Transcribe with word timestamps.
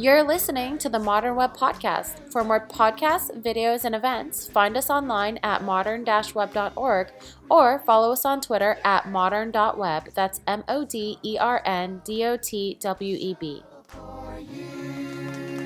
You're 0.00 0.22
listening 0.22 0.78
to 0.78 0.88
the 0.88 0.98
Modern 0.98 1.36
Web 1.36 1.54
Podcast. 1.54 2.32
For 2.32 2.42
more 2.42 2.66
podcasts, 2.66 3.38
videos, 3.42 3.84
and 3.84 3.94
events, 3.94 4.48
find 4.48 4.74
us 4.78 4.88
online 4.88 5.38
at 5.42 5.62
modern 5.62 6.06
web.org 6.06 7.08
or 7.50 7.80
follow 7.80 8.12
us 8.12 8.24
on 8.24 8.40
Twitter 8.40 8.78
at 8.82 9.10
modern.web. 9.10 10.08
That's 10.14 10.40
M 10.46 10.64
O 10.68 10.86
D 10.86 11.18
E 11.22 11.36
R 11.38 11.60
N 11.66 12.00
D 12.02 12.24
O 12.24 12.38
T 12.38 12.78
W 12.80 13.16
E 13.20 13.36
B. 13.38 13.62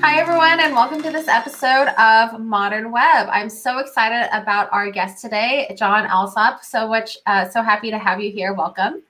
Hi, 0.01 0.19
everyone, 0.19 0.59
and 0.59 0.75
welcome 0.75 1.01
to 1.01 1.11
this 1.11 1.29
episode 1.29 1.87
of 1.97 2.37
Modern 2.37 2.91
Web. 2.91 3.29
I'm 3.31 3.49
so 3.49 3.77
excited 3.77 4.27
about 4.37 4.67
our 4.73 4.91
guest 4.91 5.21
today, 5.21 5.73
John 5.77 6.07
Allsop. 6.07 6.61
So 6.61 6.89
much, 6.89 7.17
uh, 7.25 7.47
so 7.47 7.63
happy 7.63 7.89
to 7.89 7.97
have 7.97 8.19
you 8.19 8.33
here. 8.33 8.53
Welcome. 8.53 9.01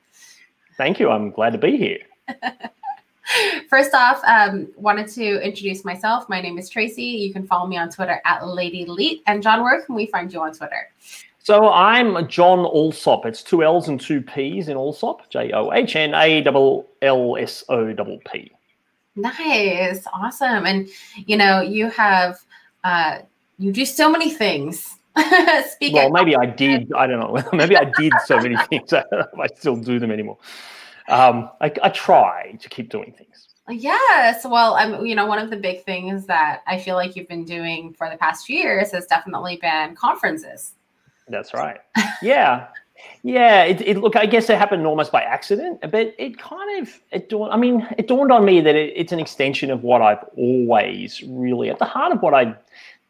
Thank 0.78 1.00
you. 1.00 1.10
I'm 1.10 1.32
glad 1.32 1.54
to 1.54 1.58
be 1.58 1.78
here. 1.78 2.02
First 3.70 3.94
off, 3.94 4.22
um, 4.26 4.68
wanted 4.76 5.08
to 5.10 5.46
introduce 5.46 5.84
myself. 5.84 6.28
My 6.30 6.42
name 6.42 6.58
is 6.58 6.70
Tracy. 6.70 7.04
You 7.04 7.34
can 7.34 7.46
follow 7.46 7.68
me 7.68 7.78
on 7.78 7.90
Twitter 7.90 8.22
at 8.26 8.48
Lady 8.48 8.86
Leet. 8.86 9.24
And 9.28 9.42
John, 9.42 9.64
where 9.64 9.82
can 9.82 9.96
we 9.96 10.06
find 10.08 10.32
you 10.32 10.42
on 10.42 10.54
Twitter? 10.54 10.90
So 11.40 11.72
I'm 11.72 12.28
John 12.28 12.60
Allsop. 12.60 13.26
It's 13.26 13.44
two 13.44 13.64
L's 13.64 13.88
and 13.88 14.00
two 14.00 14.22
P's 14.22 14.68
in 14.68 14.78
Allsop. 14.78 15.30
J 15.30 15.52
O 15.52 15.72
H 15.72 15.96
N 15.96 16.14
A 16.16 16.44
L 16.46 16.86
L 17.02 17.38
S 17.38 17.64
O 17.70 17.94
P. 18.32 18.52
Nice, 19.16 20.06
awesome. 20.12 20.66
And 20.66 20.90
you 21.28 21.38
know, 21.38 21.62
you 21.62 21.90
have 21.90 22.40
uh, 22.84 23.20
you 23.60 23.72
do 23.72 23.86
so 23.86 24.10
many 24.10 24.32
things. 24.32 24.98
Speaking 25.70 25.96
well, 25.96 26.10
maybe 26.10 26.36
I 26.36 26.46
did. 26.46 26.92
I 26.94 27.08
don't 27.08 27.20
know. 27.20 27.42
maybe 27.58 27.78
I 27.78 27.86
did 27.98 28.12
so 28.26 28.38
many 28.38 28.58
things. 28.68 28.92
I 28.92 29.48
still 29.56 29.76
do 29.76 30.00
them 30.00 30.12
anymore 30.12 30.38
um, 31.10 31.50
I, 31.62 31.72
I 31.84 31.90
try 31.90 32.58
to 32.60 32.70
keep 32.70 32.90
doing 32.90 33.14
things. 33.18 33.48
Yes. 33.68 34.46
Well, 34.46 34.76
I'm, 34.76 35.06
you 35.06 35.16
know, 35.16 35.26
one 35.26 35.40
of 35.40 35.50
the 35.50 35.58
big 35.58 35.84
things 35.84 36.28
that 36.28 36.62
I 36.68 36.78
feel 36.78 36.96
like 36.96 37.16
you've 37.16 37.28
been 37.28 37.46
doing 37.46 37.94
for 37.94 38.10
the 38.10 38.18
past 38.18 38.46
few 38.46 38.58
years 38.58 38.92
has 38.92 39.08
definitely 39.08 39.58
been 39.58 39.96
conferences. 39.96 40.74
That's 41.28 41.54
right. 41.54 41.80
Yeah. 42.22 42.68
yeah. 43.24 43.64
It, 43.64 43.82
it, 43.82 43.98
look, 43.98 44.16
I 44.16 44.28
guess 44.28 44.52
it 44.52 44.58
happened 44.60 44.86
almost 44.86 45.12
by 45.12 45.24
accident, 45.24 45.82
but 45.82 46.14
it 46.20 46.38
kind 46.38 46.80
of, 46.80 47.02
it 47.12 47.30
dawned, 47.30 47.52
I 47.52 47.58
mean, 47.58 47.88
it 47.98 48.08
dawned 48.08 48.32
on 48.32 48.46
me 48.46 48.62
that 48.62 48.76
it, 48.76 48.94
it's 48.96 49.12
an 49.12 49.20
extension 49.20 49.72
of 49.72 49.82
what 49.82 50.04
I've 50.04 50.24
always 50.38 51.24
really, 51.24 51.72
at 51.72 51.80
the 51.80 51.86
heart 51.86 52.12
of 52.12 52.22
what 52.22 52.36
I've 52.36 52.56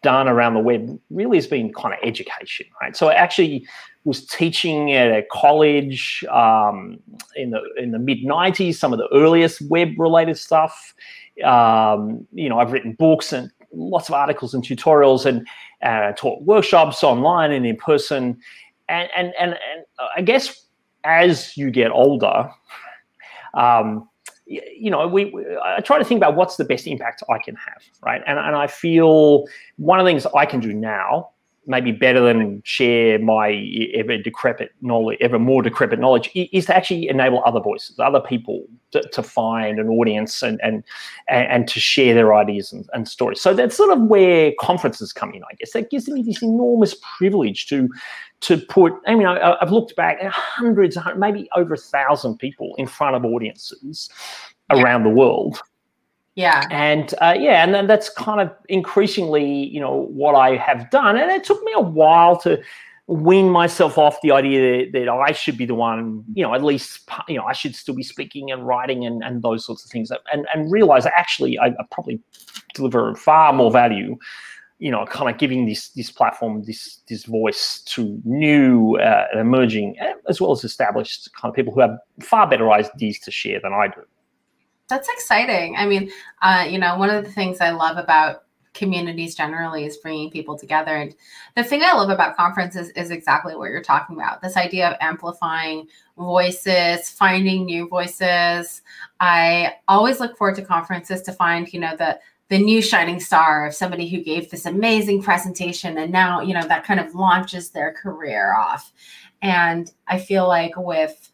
done 0.04 0.30
around 0.30 0.54
the 0.54 0.62
web 0.62 0.98
really 1.10 1.36
has 1.36 1.48
been 1.48 1.74
kind 1.74 1.94
of 1.94 2.00
education, 2.02 2.68
right? 2.82 2.96
So 2.96 3.10
I 3.10 3.16
actually 3.16 3.68
was 4.06 4.26
teaching 4.26 4.94
at 4.94 5.08
a 5.08 5.24
college 5.32 6.24
um, 6.32 7.00
in 7.36 7.50
the 7.50 7.62
in 7.78 7.92
the 7.92 8.00
mid 8.00 8.20
'90s. 8.20 8.76
Some 8.76 8.94
of 8.94 9.00
the 9.00 9.10
earliest 9.14 9.62
web-related 9.64 10.38
stuff. 10.38 10.94
Um, 11.44 12.26
you 12.32 12.48
know, 12.48 12.60
I've 12.60 12.72
written 12.72 12.94
books 12.94 13.34
and 13.34 13.52
lots 13.74 14.08
of 14.08 14.16
articles 14.16 14.54
and 14.54 14.64
tutorials, 14.64 15.26
and 15.26 15.46
uh, 15.82 16.14
taught 16.14 16.42
workshops 16.44 17.04
online 17.04 17.52
and 17.52 17.66
in 17.66 17.76
person. 17.76 18.38
And 18.88 19.10
and 19.16 19.34
and, 19.38 19.58
and 19.72 19.86
I 20.16 20.22
guess 20.22 20.66
as 21.04 21.58
you 21.58 21.72
get 21.72 21.92
older. 21.92 22.50
Um, 23.56 24.08
you 24.48 24.92
know, 24.92 25.08
we, 25.08 25.26
we, 25.26 25.44
I 25.64 25.82
try 25.82 25.98
to 25.98 26.06
think 26.06 26.20
about 26.20 26.36
what's 26.36 26.58
the 26.58 26.66
best 26.66 26.86
impact 26.86 27.24
I 27.30 27.40
can 27.40 27.56
have, 27.56 27.82
right? 28.04 28.22
And, 28.28 28.38
and 28.38 28.56
I 28.56 28.68
feel 28.68 29.46
one 29.78 30.00
of 30.00 30.06
the 30.06 30.12
things 30.12 30.28
I 30.36 30.46
can 30.46 30.60
do 30.60 30.72
now 30.72 31.32
maybe 31.68 31.92
better 31.92 32.22
than 32.22 32.62
share 32.64 33.20
my 33.20 33.52
ever 33.94 34.18
decrepit 34.18 34.72
knowledge, 34.82 35.18
ever 35.22 35.40
more 35.40 35.62
decrepit 35.62 36.00
knowledge, 36.00 36.30
is 36.34 36.66
to 36.68 36.76
actually 36.76 37.08
enable 37.08 37.42
other 37.46 37.60
voices, 37.60 38.00
other 38.00 38.20
people 38.20 38.66
to, 38.92 39.02
to 39.10 39.24
find 39.24 39.80
an 39.80 39.88
audience 39.88 40.42
and, 40.42 40.60
and 40.64 40.84
and 41.28 41.68
to 41.68 41.80
share 41.80 42.14
their 42.14 42.34
ideas 42.34 42.72
and, 42.72 42.90
and, 42.94 43.08
stories. 43.08 43.42
So 43.42 43.54
that's 43.54 43.76
sort 43.76 43.96
of 43.96 44.04
where 44.04 44.54
conferences 44.60 45.12
come 45.12 45.34
in, 45.34 45.44
I 45.44 45.56
guess. 45.60 45.72
That 45.72 45.90
gives 45.90 46.08
me 46.08 46.22
this 46.22 46.42
enormous 46.42 46.96
privilege 47.18 47.68
to 47.68 47.90
to 48.42 48.58
put. 48.58 48.94
I 49.08 49.16
mean, 49.16 49.28
I, 49.28 49.58
have 49.60 49.72
looked 49.72 49.96
back 49.96 50.18
at 50.22 50.32
hundreds, 50.32 50.98
maybe 51.18 51.50
over 51.56 51.74
a 51.74 51.78
thousand 51.78 52.38
people 52.38 52.76
in 52.78 52.88
front 52.88 53.16
of 53.16 53.26
audiences 53.26 54.10
around 54.72 55.04
the 55.04 55.10
world 55.10 55.62
yeah. 56.36 56.68
And 56.70 57.14
uh, 57.22 57.36
yeah, 57.38 57.64
and 57.64 57.74
then 57.74 57.88
that's 57.88 58.10
kind 58.10 58.42
of 58.42 58.52
increasingly, 58.68 59.68
you 59.68 59.80
know, 59.80 60.08
what 60.12 60.36
I 60.36 60.58
have 60.58 60.90
done. 60.92 61.18
And 61.18 61.32
it 61.32 61.44
took 61.44 61.64
me 61.64 61.72
a 61.76 61.82
while 61.82 62.38
to 62.42 62.62
wean 63.08 63.50
myself 63.50 63.98
off 63.98 64.20
the 64.22 64.32
idea 64.32 64.92
that, 64.92 65.00
that, 65.00 65.10
I 65.10 65.32
should 65.32 65.58
be 65.58 65.66
the 65.66 65.76
one, 65.76 66.24
you 66.34 66.44
know, 66.44 66.54
at 66.54 66.64
least, 66.64 67.10
you 67.28 67.38
know, 67.38 67.46
I 67.46 67.54
should 67.54 67.76
still 67.76 67.96
be 67.96 68.04
speaking 68.04 68.52
and 68.52 68.68
writing 68.68 69.06
and, 69.06 69.24
and 69.24 69.44
those 69.44 69.66
sorts 69.66 69.86
of 69.86 69.92
things. 69.92 70.12
And, 70.34 70.46
and 70.54 70.72
realize 70.72 71.06
actually 71.06 71.58
I, 71.58 71.68
I 71.68 71.84
probably 71.92 72.20
deliver 72.74 73.16
far 73.16 73.54
more 73.54 73.72
value 73.72 74.18
you 74.80 74.92
know, 74.92 75.06
kind 75.06 75.34
of 75.34 75.40
giving 75.40 75.66
this 75.66 75.90
this 75.90 76.12
platform, 76.12 76.64
this 76.64 77.00
this 77.08 77.24
voice 77.24 77.82
to 77.86 78.20
new, 78.26 78.98
uh, 78.98 79.26
emerging, 79.34 79.96
as 80.28 80.42
well 80.42 80.52
as 80.52 80.66
established 80.66 81.30
kind 81.34 81.50
of 81.50 81.56
people 81.56 81.74
who 81.74 81.80
have 81.80 81.98
far 82.20 82.46
better 82.46 82.70
ideas 82.72 83.20
to 83.20 83.32
share 83.32 83.60
than 83.62 83.72
I 83.72 83.88
do. 83.88 84.02
That's 84.88 85.10
exciting. 85.10 85.76
I 85.78 85.86
mean, 85.86 86.12
uh, 86.42 86.68
you 86.70 86.78
know, 86.78 86.98
one 86.98 87.10
of 87.10 87.24
the 87.24 87.32
things 87.32 87.60
I 87.60 87.72
love 87.72 87.98
about 87.98 88.44
communities 88.76 89.36
generally 89.36 89.86
is 89.86 89.98
bringing 89.98 90.30
people 90.30 90.58
together. 90.58 90.96
And 90.96 91.16
the 91.56 91.64
thing 91.64 91.82
I 91.82 91.94
love 91.94 92.10
about 92.10 92.36
conferences 92.36 92.90
is 92.90 93.10
exactly 93.10 93.56
what 93.56 93.70
you're 93.70 93.82
talking 93.82 94.18
about 94.18 94.42
this 94.42 94.58
idea 94.58 94.90
of 94.90 94.98
amplifying 95.00 95.88
voices, 96.18 97.10
finding 97.10 97.66
new 97.66 97.88
voices. 97.88 98.82
I 99.20 99.76
always 99.88 100.20
look 100.20 100.38
forward 100.38 100.58
to 100.58 100.62
conferences 100.62 101.22
to 101.24 101.32
find, 101.32 101.72
you 101.74 101.80
know, 101.80 101.96
the 101.96 102.20
the 102.50 102.60
new 102.60 102.80
shining 102.80 103.20
star 103.20 103.66
of 103.66 103.74
somebody 103.74 104.08
who 104.08 104.24
gave 104.24 104.52
this 104.52 104.68
amazing 104.68 105.20
presentation 105.20 105.98
and 105.98 106.12
now 106.12 106.42
you 106.42 106.54
know 106.54 106.62
that 106.68 106.86
kind 106.86 107.00
of 107.00 107.16
launches 107.16 107.72
their 107.72 107.92
career 107.92 108.54
off 108.56 108.94
and 109.42 109.94
i 110.08 110.20
feel 110.20 110.48
like 110.48 110.72
with 110.78 111.32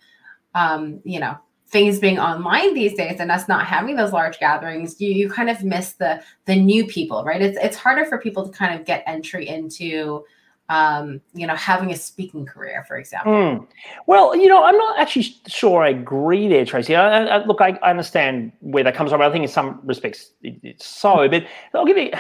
um, 0.56 1.02
you 1.04 1.20
know 1.20 1.38
things 1.72 2.00
being 2.00 2.20
online 2.20 2.74
these 2.74 2.94
days 2.94 3.20
and 3.20 3.32
us 3.32 3.48
not 3.48 3.66
having 3.66 3.96
those 3.96 4.12
large 4.12 4.40
gatherings 4.40 5.00
you 5.00 5.12
you 5.12 5.30
kind 5.30 5.50
of 5.50 5.64
miss 5.64 5.94
the 5.94 6.22
the 6.46 6.56
new 6.56 6.86
people 6.86 7.24
right 7.24 7.42
it's 7.42 7.58
it's 7.62 7.78
harder 7.78 8.06
for 8.06 8.18
people 8.18 8.48
to 8.48 8.52
kind 8.52 8.78
of 8.78 8.86
get 8.86 9.04
entry 9.08 9.48
into 9.48 10.24
um, 10.72 11.20
you 11.34 11.46
know, 11.46 11.56
having 11.56 11.92
a 11.92 11.98
speaking 11.98 12.46
career, 12.46 12.86
for 12.88 12.96
example? 12.96 13.34
Mm. 13.34 13.68
Well, 14.08 14.34
you 14.38 14.48
know, 14.48 14.64
I'm 14.64 14.78
not 14.78 14.98
actually 14.98 15.36
sure 15.48 15.84
I 15.84 15.90
agree 15.90 16.48
there, 16.48 16.64
Tracy. 16.64 16.96
I, 16.96 17.26
I, 17.26 17.46
look, 17.46 17.60
I, 17.60 17.78
I, 17.84 17.90
understand 17.90 18.54
where 18.62 18.82
that 18.86 18.96
comes 18.96 19.12
from. 19.12 19.22
I 19.22 19.30
think 19.30 19.44
in 19.44 19.50
some 19.50 19.82
respects 19.84 20.32
it, 20.44 20.56
it's 20.64 20.86
so, 20.86 21.28
but 21.28 21.46
I'll 21.74 21.86
give 21.86 21.98
you. 21.98 22.12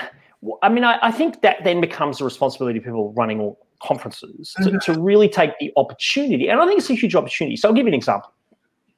I 0.61 0.67
mean, 0.67 0.83
I, 0.83 0.99
I 1.01 1.11
think 1.11 1.41
that 1.43 1.63
then 1.63 1.79
becomes 1.79 2.17
the 2.17 2.25
responsibility 2.25 2.79
of 2.79 2.83
people 2.83 3.13
running 3.13 3.39
all 3.39 3.57
conferences 3.81 4.53
mm-hmm. 4.59 4.79
to, 4.79 4.93
to 4.93 4.99
really 4.99 5.29
take 5.29 5.57
the 5.59 5.71
opportunity, 5.77 6.49
and 6.49 6.59
I 6.59 6.65
think 6.65 6.79
it's 6.79 6.89
a 6.89 6.93
huge 6.93 7.15
opportunity. 7.15 7.55
So 7.55 7.69
I'll 7.69 7.73
give 7.73 7.85
you 7.85 7.91
an 7.91 7.93
example. 7.93 8.33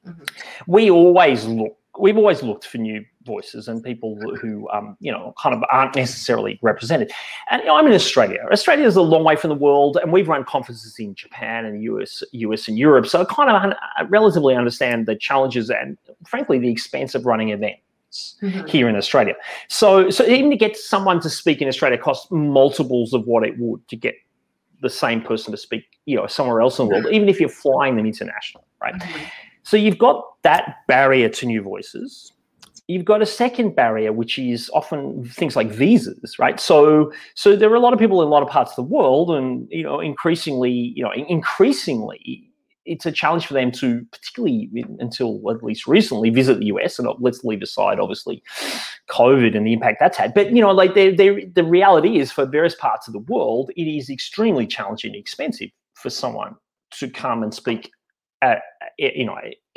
Mm-hmm. 0.06 0.24
We 0.66 0.90
always 0.90 1.44
look. 1.46 1.76
We've 1.96 2.16
always 2.16 2.42
looked 2.42 2.66
for 2.66 2.78
new 2.78 3.04
voices 3.24 3.68
and 3.68 3.80
people 3.80 4.18
who, 4.40 4.68
um, 4.70 4.96
you 4.98 5.12
know, 5.12 5.32
kind 5.40 5.54
of 5.54 5.62
aren't 5.70 5.94
necessarily 5.94 6.58
represented. 6.60 7.12
And 7.50 7.60
you 7.62 7.68
know, 7.68 7.76
I'm 7.76 7.86
in 7.86 7.92
Australia. 7.92 8.44
Australia 8.50 8.84
is 8.84 8.96
a 8.96 9.02
long 9.02 9.22
way 9.22 9.36
from 9.36 9.50
the 9.50 9.56
world, 9.56 9.98
and 10.02 10.12
we've 10.12 10.28
run 10.28 10.44
conferences 10.44 10.96
in 10.98 11.14
Japan 11.14 11.64
and 11.64 11.80
US, 11.84 12.24
US 12.32 12.66
and 12.66 12.76
Europe. 12.76 13.06
So 13.06 13.20
I 13.20 13.24
kind 13.26 13.48
of 13.48 13.62
un- 13.62 14.08
relatively 14.08 14.56
understand 14.56 15.06
the 15.06 15.14
challenges 15.14 15.70
and, 15.70 15.96
frankly, 16.26 16.58
the 16.58 16.68
expense 16.68 17.14
of 17.14 17.26
running 17.26 17.50
events. 17.50 17.80
Mm-hmm. 18.42 18.66
here 18.66 18.88
in 18.88 18.94
Australia. 18.94 19.34
So, 19.66 20.08
so 20.08 20.24
even 20.24 20.48
to 20.50 20.56
get 20.56 20.76
someone 20.76 21.18
to 21.18 21.28
speak 21.28 21.60
in 21.60 21.66
Australia 21.66 21.98
costs 21.98 22.30
multiples 22.30 23.12
of 23.12 23.26
what 23.26 23.42
it 23.42 23.58
would 23.58 23.88
to 23.88 23.96
get 23.96 24.14
the 24.82 24.88
same 24.88 25.20
person 25.20 25.50
to 25.50 25.56
speak, 25.56 25.82
you 26.06 26.14
know, 26.14 26.28
somewhere 26.28 26.60
else 26.60 26.78
in 26.78 26.86
the 26.86 26.92
world, 26.92 27.06
even 27.10 27.28
if 27.28 27.40
you're 27.40 27.48
flying 27.48 27.96
them 27.96 28.06
internationally, 28.06 28.64
right? 28.80 28.94
Mm-hmm. 28.94 29.24
So 29.64 29.76
you've 29.76 29.98
got 29.98 30.42
that 30.42 30.86
barrier 30.86 31.28
to 31.30 31.46
new 31.46 31.62
voices. 31.62 32.32
You've 32.86 33.06
got 33.06 33.22
a 33.22 33.26
second 33.26 33.74
barrier, 33.74 34.12
which 34.12 34.38
is 34.38 34.70
often 34.74 35.24
things 35.24 35.56
like 35.56 35.70
visas, 35.70 36.38
right? 36.38 36.60
So, 36.60 37.12
so 37.34 37.56
there 37.56 37.70
are 37.70 37.74
a 37.74 37.80
lot 37.80 37.94
of 37.94 37.98
people 37.98 38.20
in 38.20 38.28
a 38.28 38.30
lot 38.30 38.42
of 38.42 38.48
parts 38.50 38.72
of 38.72 38.76
the 38.76 38.82
world, 38.82 39.30
and 39.30 39.66
you 39.70 39.82
know, 39.82 40.00
increasingly, 40.00 40.70
you 40.70 41.02
know, 41.02 41.12
increasingly, 41.12 42.50
it's 42.84 43.06
a 43.06 43.12
challenge 43.12 43.46
for 43.46 43.54
them 43.54 43.72
to, 43.72 44.04
particularly 44.12 44.68
until 44.98 45.40
at 45.50 45.62
least 45.62 45.86
recently, 45.86 46.28
visit 46.28 46.58
the 46.58 46.66
US. 46.66 46.98
And 46.98 47.08
let's 47.20 47.42
leave 47.42 47.62
aside, 47.62 47.98
obviously, 47.98 48.42
COVID 49.08 49.56
and 49.56 49.66
the 49.66 49.72
impact 49.72 49.96
that's 49.98 50.18
had. 50.18 50.34
But 50.34 50.50
you 50.54 50.60
know, 50.60 50.72
like 50.72 50.94
they, 50.94 51.14
the 51.14 51.64
reality 51.64 52.18
is, 52.18 52.30
for 52.30 52.44
various 52.44 52.74
parts 52.74 53.08
of 53.08 53.14
the 53.14 53.20
world, 53.20 53.70
it 53.78 53.84
is 53.84 54.10
extremely 54.10 54.66
challenging 54.66 55.12
and 55.12 55.18
expensive 55.18 55.70
for 55.94 56.10
someone 56.10 56.54
to 56.98 57.08
come 57.08 57.42
and 57.42 57.54
speak 57.54 57.90
at, 58.48 58.62
you 58.98 59.24
know, 59.24 59.36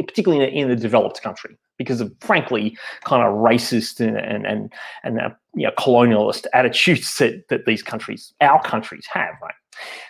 particularly 0.10 0.44
in, 0.46 0.54
in 0.64 0.68
the 0.70 0.76
developed 0.76 1.22
country, 1.22 1.54
because 1.78 2.02
of 2.02 2.12
frankly 2.22 2.66
kind 3.04 3.24
of 3.28 3.34
racist 3.50 4.00
and 4.06 4.18
and 4.18 4.46
and, 4.52 4.74
and 5.04 5.14
uh, 5.20 5.30
you 5.56 5.66
know, 5.68 5.74
colonialist 5.78 6.46
attitudes 6.54 7.18
that 7.20 7.48
that 7.50 7.66
these 7.66 7.84
countries, 7.84 8.34
our 8.42 8.62
countries, 8.64 9.06
have, 9.18 9.36
right? 9.42 9.60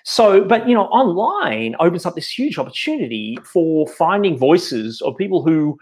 So, 0.03 0.43
but 0.51 0.67
you 0.67 0.75
know, 0.75 0.87
online 1.01 1.75
opens 1.79 2.05
up 2.05 2.15
this 2.15 2.29
huge 2.39 2.57
opportunity 2.57 3.37
for 3.43 3.87
finding 3.87 4.37
voices 4.37 5.01
of 5.01 5.17
people 5.17 5.43
who, 5.43 5.77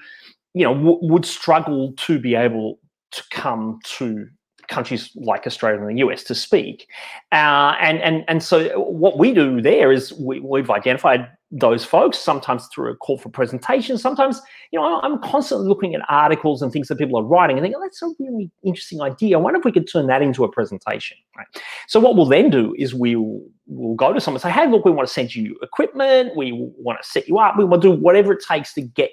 you 0.53 0.65
know, 0.65 0.73
w- 0.73 0.99
would 1.11 1.25
struggle 1.25 1.93
to 2.07 2.19
be 2.19 2.33
able 2.35 2.79
to 3.11 3.23
come 3.31 3.79
to 3.97 4.27
countries 4.67 5.11
like 5.15 5.45
Australia 5.45 5.79
and 5.79 5.97
the 5.97 6.05
US 6.05 6.23
to 6.25 6.35
speak. 6.35 6.87
Uh, 7.31 7.75
and, 7.79 7.99
and, 7.99 8.23
and 8.27 8.43
so 8.43 8.79
what 8.79 9.17
we 9.17 9.33
do 9.33 9.61
there 9.61 9.91
is 9.91 10.13
we, 10.13 10.39
we've 10.39 10.69
identified 10.69 11.27
those 11.51 11.85
folks, 11.85 12.17
sometimes 12.17 12.67
through 12.67 12.91
a 12.91 12.95
call 12.97 13.17
for 13.17 13.29
presentation. 13.29 13.97
Sometimes, 13.97 14.41
you 14.71 14.79
know, 14.79 14.99
I'm 15.01 15.21
constantly 15.21 15.67
looking 15.67 15.95
at 15.95 16.01
articles 16.09 16.61
and 16.61 16.71
things 16.71 16.87
that 16.89 16.97
people 16.97 17.17
are 17.17 17.23
writing 17.23 17.57
and 17.57 17.63
think, 17.63 17.75
oh, 17.77 17.81
that's 17.81 18.01
a 18.01 18.11
really 18.19 18.51
interesting 18.63 19.01
idea. 19.01 19.37
I 19.37 19.41
wonder 19.41 19.59
if 19.59 19.65
we 19.65 19.71
could 19.71 19.89
turn 19.89 20.07
that 20.07 20.21
into 20.21 20.43
a 20.43 20.51
presentation. 20.51 21.17
Right. 21.37 21.47
So 21.87 21.99
what 21.99 22.15
we'll 22.15 22.25
then 22.25 22.49
do 22.49 22.75
is 22.77 22.93
we'll 22.93 23.41
we'll 23.67 23.95
go 23.95 24.11
to 24.13 24.19
someone 24.19 24.37
and 24.37 24.41
say, 24.41 24.51
hey, 24.51 24.69
look, 24.69 24.85
we 24.85 24.91
want 24.91 25.07
to 25.07 25.13
send 25.13 25.33
you 25.33 25.57
equipment, 25.61 26.35
we 26.35 26.51
want 26.53 27.01
to 27.01 27.07
set 27.07 27.27
you 27.27 27.39
up, 27.39 27.57
we 27.57 27.63
want 27.63 27.81
to 27.81 27.89
do 27.89 28.01
whatever 28.01 28.33
it 28.33 28.43
takes 28.45 28.73
to 28.73 28.81
get 28.81 29.11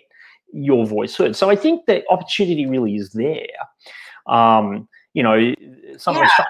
your 0.52 0.86
voice 0.86 1.16
heard. 1.16 1.36
So 1.36 1.48
I 1.48 1.56
think 1.56 1.86
the 1.86 2.02
opportunity 2.10 2.66
really 2.66 2.96
is 2.96 3.12
there. 3.12 3.46
Um, 4.26 4.88
you 5.14 5.22
know, 5.22 5.54
some 5.98 6.16
yeah. 6.16 6.22
of 6.22 6.30
the 6.38 6.44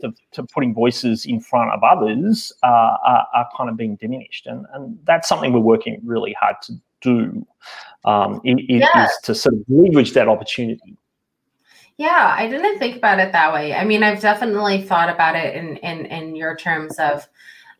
to, 0.00 0.12
to, 0.32 0.42
putting 0.42 0.74
voices 0.74 1.24
in 1.24 1.40
front 1.40 1.70
of 1.72 1.82
others 1.82 2.52
uh, 2.62 2.66
are, 2.66 3.26
are, 3.34 3.48
kind 3.56 3.70
of 3.70 3.76
being 3.76 3.96
diminished, 3.96 4.46
and 4.46 4.66
and 4.74 4.98
that's 5.04 5.28
something 5.28 5.52
we're 5.52 5.60
working 5.60 6.00
really 6.04 6.34
hard 6.38 6.56
to 6.62 6.74
do. 7.00 7.46
Um, 8.04 8.40
it, 8.44 8.58
it 8.68 8.88
yeah. 8.94 9.06
is 9.06 9.12
to 9.24 9.34
sort 9.34 9.54
of 9.54 9.60
leverage 9.68 10.12
that 10.12 10.28
opportunity. 10.28 10.96
Yeah, 11.96 12.34
I 12.36 12.48
didn't 12.48 12.78
think 12.78 12.96
about 12.96 13.18
it 13.18 13.32
that 13.32 13.52
way. 13.52 13.74
I 13.74 13.84
mean, 13.84 14.02
I've 14.02 14.20
definitely 14.20 14.82
thought 14.82 15.08
about 15.08 15.34
it 15.34 15.56
in 15.56 15.76
in 15.78 16.06
in 16.06 16.36
your 16.36 16.56
terms 16.56 16.98
of 16.98 17.28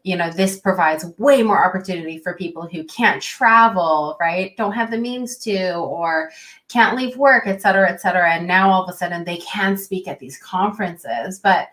you 0.08 0.16
know 0.16 0.30
this 0.30 0.58
provides 0.58 1.04
way 1.18 1.42
more 1.42 1.62
opportunity 1.62 2.16
for 2.16 2.32
people 2.32 2.66
who 2.66 2.82
can't 2.84 3.22
travel 3.22 4.16
right? 4.18 4.56
Don't 4.56 4.72
have 4.72 4.90
the 4.90 4.96
means 4.96 5.36
to 5.38 5.74
or 5.74 6.30
can't 6.68 6.96
leave 6.96 7.18
work 7.18 7.46
et 7.46 7.60
cetera 7.60 7.90
et 7.90 8.00
cetera. 8.00 8.32
And 8.32 8.46
now 8.46 8.70
all 8.70 8.84
of 8.84 8.88
a 8.88 8.96
sudden 8.96 9.24
they 9.24 9.36
can 9.36 9.76
speak 9.76 10.08
at 10.08 10.18
these 10.18 10.38
conferences. 10.38 11.40
But 11.40 11.68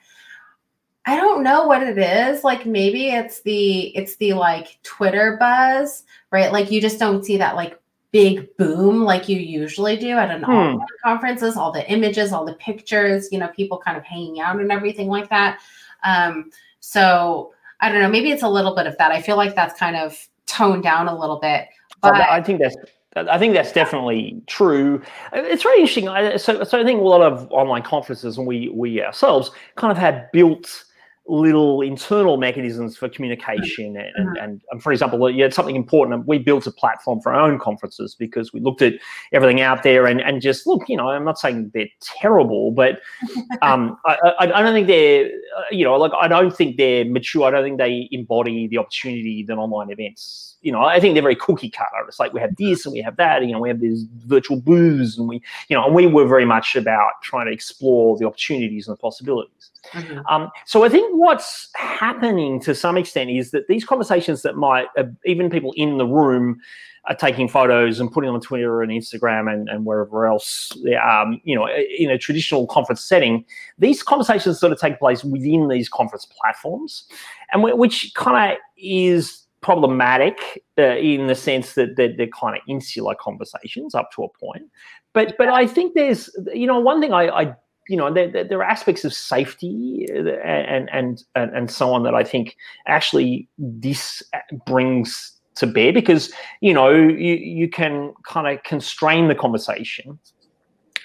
i 1.08 1.16
don't 1.16 1.44
know 1.44 1.66
what 1.66 1.82
it 1.82 1.98
is. 1.98 2.44
Like 2.44 2.66
maybe 2.66 3.12
it's 3.12 3.42
the 3.44 3.96
it's 3.96 4.18
the 4.18 4.34
like 4.34 4.80
twitter 4.84 5.38
buzz 5.40 6.04
right? 6.30 6.52
Like 6.52 6.70
you 6.72 6.82
just 6.82 7.00
don't 7.00 7.24
see 7.24 7.38
that 7.38 7.56
like 7.56 7.80
big 8.12 8.50
boom 8.58 9.04
like 9.04 9.30
you 9.30 9.40
usually 9.40 9.96
do 9.96 10.10
at 10.10 10.30
an 10.30 10.44
hmm. 10.44 10.52
online 10.52 10.88
conferences. 11.02 11.56
All 11.56 11.72
the 11.72 11.90
images 11.90 12.34
all 12.34 12.44
the 12.44 12.56
pictures 12.56 13.30
you 13.32 13.40
know 13.40 13.48
people 13.48 13.78
kind 13.78 13.96
of 13.98 14.04
hanging 14.04 14.42
out 14.42 14.60
and 14.60 14.74
everything 14.74 15.08
like 15.08 15.30
that. 15.30 15.62
Um 16.04 16.52
so 16.82 17.55
I 17.82 17.92
don't 17.92 18.02
know, 18.02 18.10
maybe 18.10 18.32
it's 18.32 18.44
a 18.44 18.50
little 18.50 18.76
bit 18.76 18.88
of 18.88 18.98
that. 18.98 19.12
I 19.12 19.22
feel 19.22 19.38
like 19.38 19.56
that's 19.56 19.78
kind 19.80 19.96
of 19.96 20.18
toned 20.46 20.84
down 20.84 21.08
a 21.08 21.18
little 21.18 21.40
bit. 21.40 21.68
Oh, 22.04 22.12
but 22.12 22.22
I 22.22 22.42
think 22.42 22.62
that's 22.62 22.76
I 23.16 23.38
think 23.38 23.54
that's 23.54 23.72
definitely 23.72 24.42
true. 24.48 25.02
Uh, 25.34 25.42
it's 25.44 25.64
very 25.64 25.80
interesting. 25.80 26.06
So, 26.38 26.64
so 26.64 26.80
I 26.80 26.84
think 26.84 27.00
a 27.00 27.04
lot 27.04 27.22
of 27.22 27.50
online 27.52 27.84
conferences, 27.84 28.38
and 28.38 28.46
we 28.46 28.70
we 28.70 29.02
ourselves 29.02 29.52
kind 29.76 29.92
of 29.92 29.98
had 29.98 30.32
built 30.32 30.85
little 31.28 31.82
internal 31.82 32.38
mechanisms 32.38 32.96
for 32.96 33.10
communication 33.10 33.98
and, 33.98 34.12
and, 34.16 34.30
mm-hmm. 34.38 34.62
and, 34.72 34.84
for 34.84 34.92
example 34.92 35.18
had 35.42 35.54
something 35.54 35.76
important 35.76 36.28
we 36.28 36.38
built 36.38 36.68
a 36.68 36.72
platform 36.72 37.20
for 37.20 37.34
our 37.34 37.50
own 37.50 37.58
conferences 37.58 38.16
because 38.16 38.54
we 38.54 38.60
looked 38.60 38.82
at 38.82 38.94
everything 39.34 39.60
out 39.60 39.82
there 39.82 40.06
and, 40.06 40.22
and 40.22 40.42
just 40.42 40.68
look 40.68 40.88
you 40.88 40.96
know 40.96 41.10
i'm 41.10 41.26
not 41.26 41.40
saying 41.40 41.72
they're 41.74 41.88
terrible 42.02 42.72
but 42.72 43.00
um, 43.62 43.98
I, 44.06 44.18
I, 44.40 44.54
I, 44.54 44.62
don't 44.62 44.74
think 44.74 44.88
they're 44.88 45.26
uh, 45.26 45.64
you 45.72 45.84
know 45.84 45.96
like 45.96 46.12
i 46.20 46.28
don't 46.28 46.56
think 46.56 46.78
they're 46.78 47.06
mature 47.06 47.46
i 47.46 47.52
don't 47.52 47.64
think 47.64 47.80
they 47.80 48.08
embody 48.12 48.68
the 48.68 48.78
opportunity 48.78 49.44
that 49.48 49.58
online 49.58 49.90
events 49.90 50.55
you 50.66 50.72
know, 50.72 50.82
I 50.82 51.00
think 51.00 51.14
they're 51.14 51.22
very 51.22 51.36
cookie 51.36 51.70
cutter. 51.70 52.08
It's 52.08 52.20
like 52.20 52.34
we 52.34 52.42
have 52.42 52.56
this 52.56 52.88
and 52.88 52.94
we 52.94 53.02
have 53.02 53.18
that, 53.18 53.42
and, 53.42 53.50
you 53.50 53.56
know, 53.56 53.62
we 53.62 53.70
have 53.70 53.80
these 53.80 54.06
virtual 54.26 54.60
booths 54.60 55.16
and 55.16 55.30
we, 55.30 55.40
you 55.70 55.78
know, 55.78 55.86
and 55.86 55.94
we 55.94 56.08
were 56.08 56.28
very 56.28 56.44
much 56.44 56.76
about 56.76 57.12
trying 57.22 57.46
to 57.46 57.54
explore 57.54 58.18
the 58.18 58.26
opportunities 58.26 58.88
and 58.88 58.98
the 58.98 59.00
possibilities. 59.00 59.70
Mm-hmm. 59.92 60.26
Um, 60.28 60.50
so 60.66 60.84
I 60.84 60.90
think 60.90 61.16
what's 61.16 61.70
happening 61.76 62.60
to 62.62 62.74
some 62.74 62.98
extent 62.98 63.30
is 63.30 63.52
that 63.52 63.68
these 63.68 63.86
conversations 63.86 64.42
that 64.42 64.56
might, 64.56 64.88
uh, 64.98 65.04
even 65.24 65.52
people 65.52 65.72
in 65.78 66.00
the 66.00 66.08
room, 66.08 66.60
are 67.08 67.16
taking 67.16 67.48
photos 67.48 68.00
and 68.00 68.12
putting 68.12 68.28
them 68.30 68.34
on 68.34 68.42
Twitter 68.42 68.82
and 68.82 68.92
Instagram 68.92 69.54
and, 69.54 69.70
and 69.70 69.86
wherever 69.86 70.26
else, 70.26 70.76
um, 71.08 71.40
you 71.44 71.56
know, 71.56 71.70
in 72.00 72.10
a 72.10 72.18
traditional 72.18 72.66
conference 72.66 73.02
setting, 73.02 73.46
these 73.78 74.02
conversations 74.02 74.60
sort 74.60 74.72
of 74.72 74.80
take 74.80 74.98
place 74.98 75.24
within 75.24 75.68
these 75.68 75.88
conference 75.88 76.26
platforms, 76.26 77.08
and 77.54 77.62
which 77.62 78.12
kind 78.16 78.54
of 78.54 78.58
is 78.76 79.45
problematic 79.66 80.64
uh, 80.78 80.96
in 80.98 81.26
the 81.26 81.34
sense 81.34 81.74
that 81.74 81.96
they're, 81.96 82.16
they're, 82.16 82.28
kind 82.40 82.56
of 82.56 82.62
insular 82.70 83.16
conversations 83.16 83.96
up 83.96 84.12
to 84.12 84.24
a 84.24 84.30
point. 84.30 84.66
But 85.14 85.34
but 85.40 85.50
I 85.50 85.66
think 85.66 85.96
there's 85.96 86.30
you 86.54 86.68
know 86.68 86.80
one 86.80 87.02
thing 87.02 87.14
I, 87.14 87.24
I 87.30 87.56
you 87.90 87.98
know 87.98 88.14
there, 88.14 88.30
there 88.30 88.60
are 88.60 88.64
aspects 88.64 89.04
of 89.04 89.12
safety 89.12 90.06
uh, 90.12 90.38
and, 90.46 90.88
and 90.94 91.24
and 91.34 91.52
and 91.58 91.72
so 91.72 91.92
on 91.92 92.04
that 92.04 92.14
I 92.14 92.24
think 92.24 92.56
actually 92.86 93.50
this 93.58 94.22
brings 94.68 95.32
to 95.56 95.66
bear 95.66 95.92
because 95.92 96.32
you 96.62 96.74
know 96.74 96.92
you 96.92 97.34
you 97.34 97.68
can 97.68 98.14
kind 98.24 98.48
of 98.48 98.62
constrain 98.64 99.30
the 99.30 99.36
conversation 99.36 100.20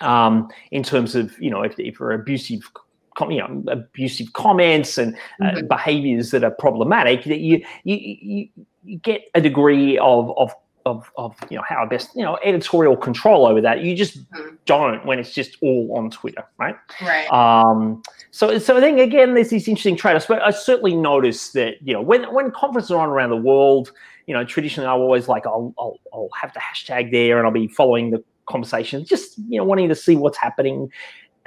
um, 0.03 0.49
in 0.71 0.83
terms 0.83 1.15
of 1.15 1.35
you 1.41 1.51
know 1.51 1.62
if, 1.62 1.79
if 1.79 1.99
are 1.99 2.12
abusive 2.12 2.61
you 3.28 3.38
know 3.38 3.64
abusive 3.69 4.32
comments 4.32 4.99
and 4.99 5.17
uh, 5.43 5.46
mm-hmm. 5.46 5.67
behaviors 5.67 6.31
that 6.31 6.44
are 6.44 6.50
problematic 6.50 7.25
that 7.25 7.40
you 7.40 7.64
you, 7.84 8.49
you 8.84 8.99
get 8.99 9.22
a 9.34 9.40
degree 9.40 9.99
of 9.99 10.32
of 10.37 10.55
of, 10.87 11.11
of 11.19 11.37
you 11.50 11.56
know 11.56 11.64
how 11.69 11.84
best 11.84 12.14
you 12.17 12.22
know 12.22 12.38
editorial 12.44 12.96
control 12.96 13.46
over 13.46 13.61
that. 13.61 13.82
You 13.82 13.94
just 13.94 14.19
mm-hmm. 14.32 14.55
don't 14.64 15.05
when 15.05 15.19
it's 15.19 15.32
just 15.32 15.56
all 15.62 15.94
on 15.96 16.11
twitter 16.11 16.44
right? 16.58 16.76
Right. 17.02 17.31
Um 17.31 18.02
so 18.31 18.58
so 18.58 18.76
i 18.76 18.81
think 18.81 18.99
again 18.99 19.34
there's 19.34 19.50
these 19.50 19.66
interesting 19.66 19.96
trade-offs 19.96 20.26
but 20.26 20.40
i 20.43 20.50
certainly 20.50 20.94
notice 20.94 21.50
that 21.50 21.75
you 21.82 21.93
know 21.93 22.00
when 22.00 22.32
when 22.32 22.50
conferences 22.50 22.90
are 22.90 23.00
on 23.00 23.08
around 23.08 23.31
the 23.31 23.37
world 23.37 23.93
you 24.26 24.34
know 24.34 24.44
traditionally 24.44 24.88
i'm 24.88 25.00
always 25.00 25.28
like 25.28 25.46
i'll 25.46 25.75
i'll, 25.78 25.99
I'll 26.12 26.28
have 26.40 26.52
the 26.52 26.61
hashtag 26.61 27.11
there 27.11 27.38
and 27.38 27.47
i'll 27.47 27.52
be 27.52 27.68
following 27.68 28.11
the 28.11 28.23
conversation 28.47 29.04
just 29.04 29.37
you 29.49 29.59
know 29.59 29.64
wanting 29.64 29.88
to 29.88 29.95
see 29.95 30.16
what's 30.16 30.38
happening 30.38 30.90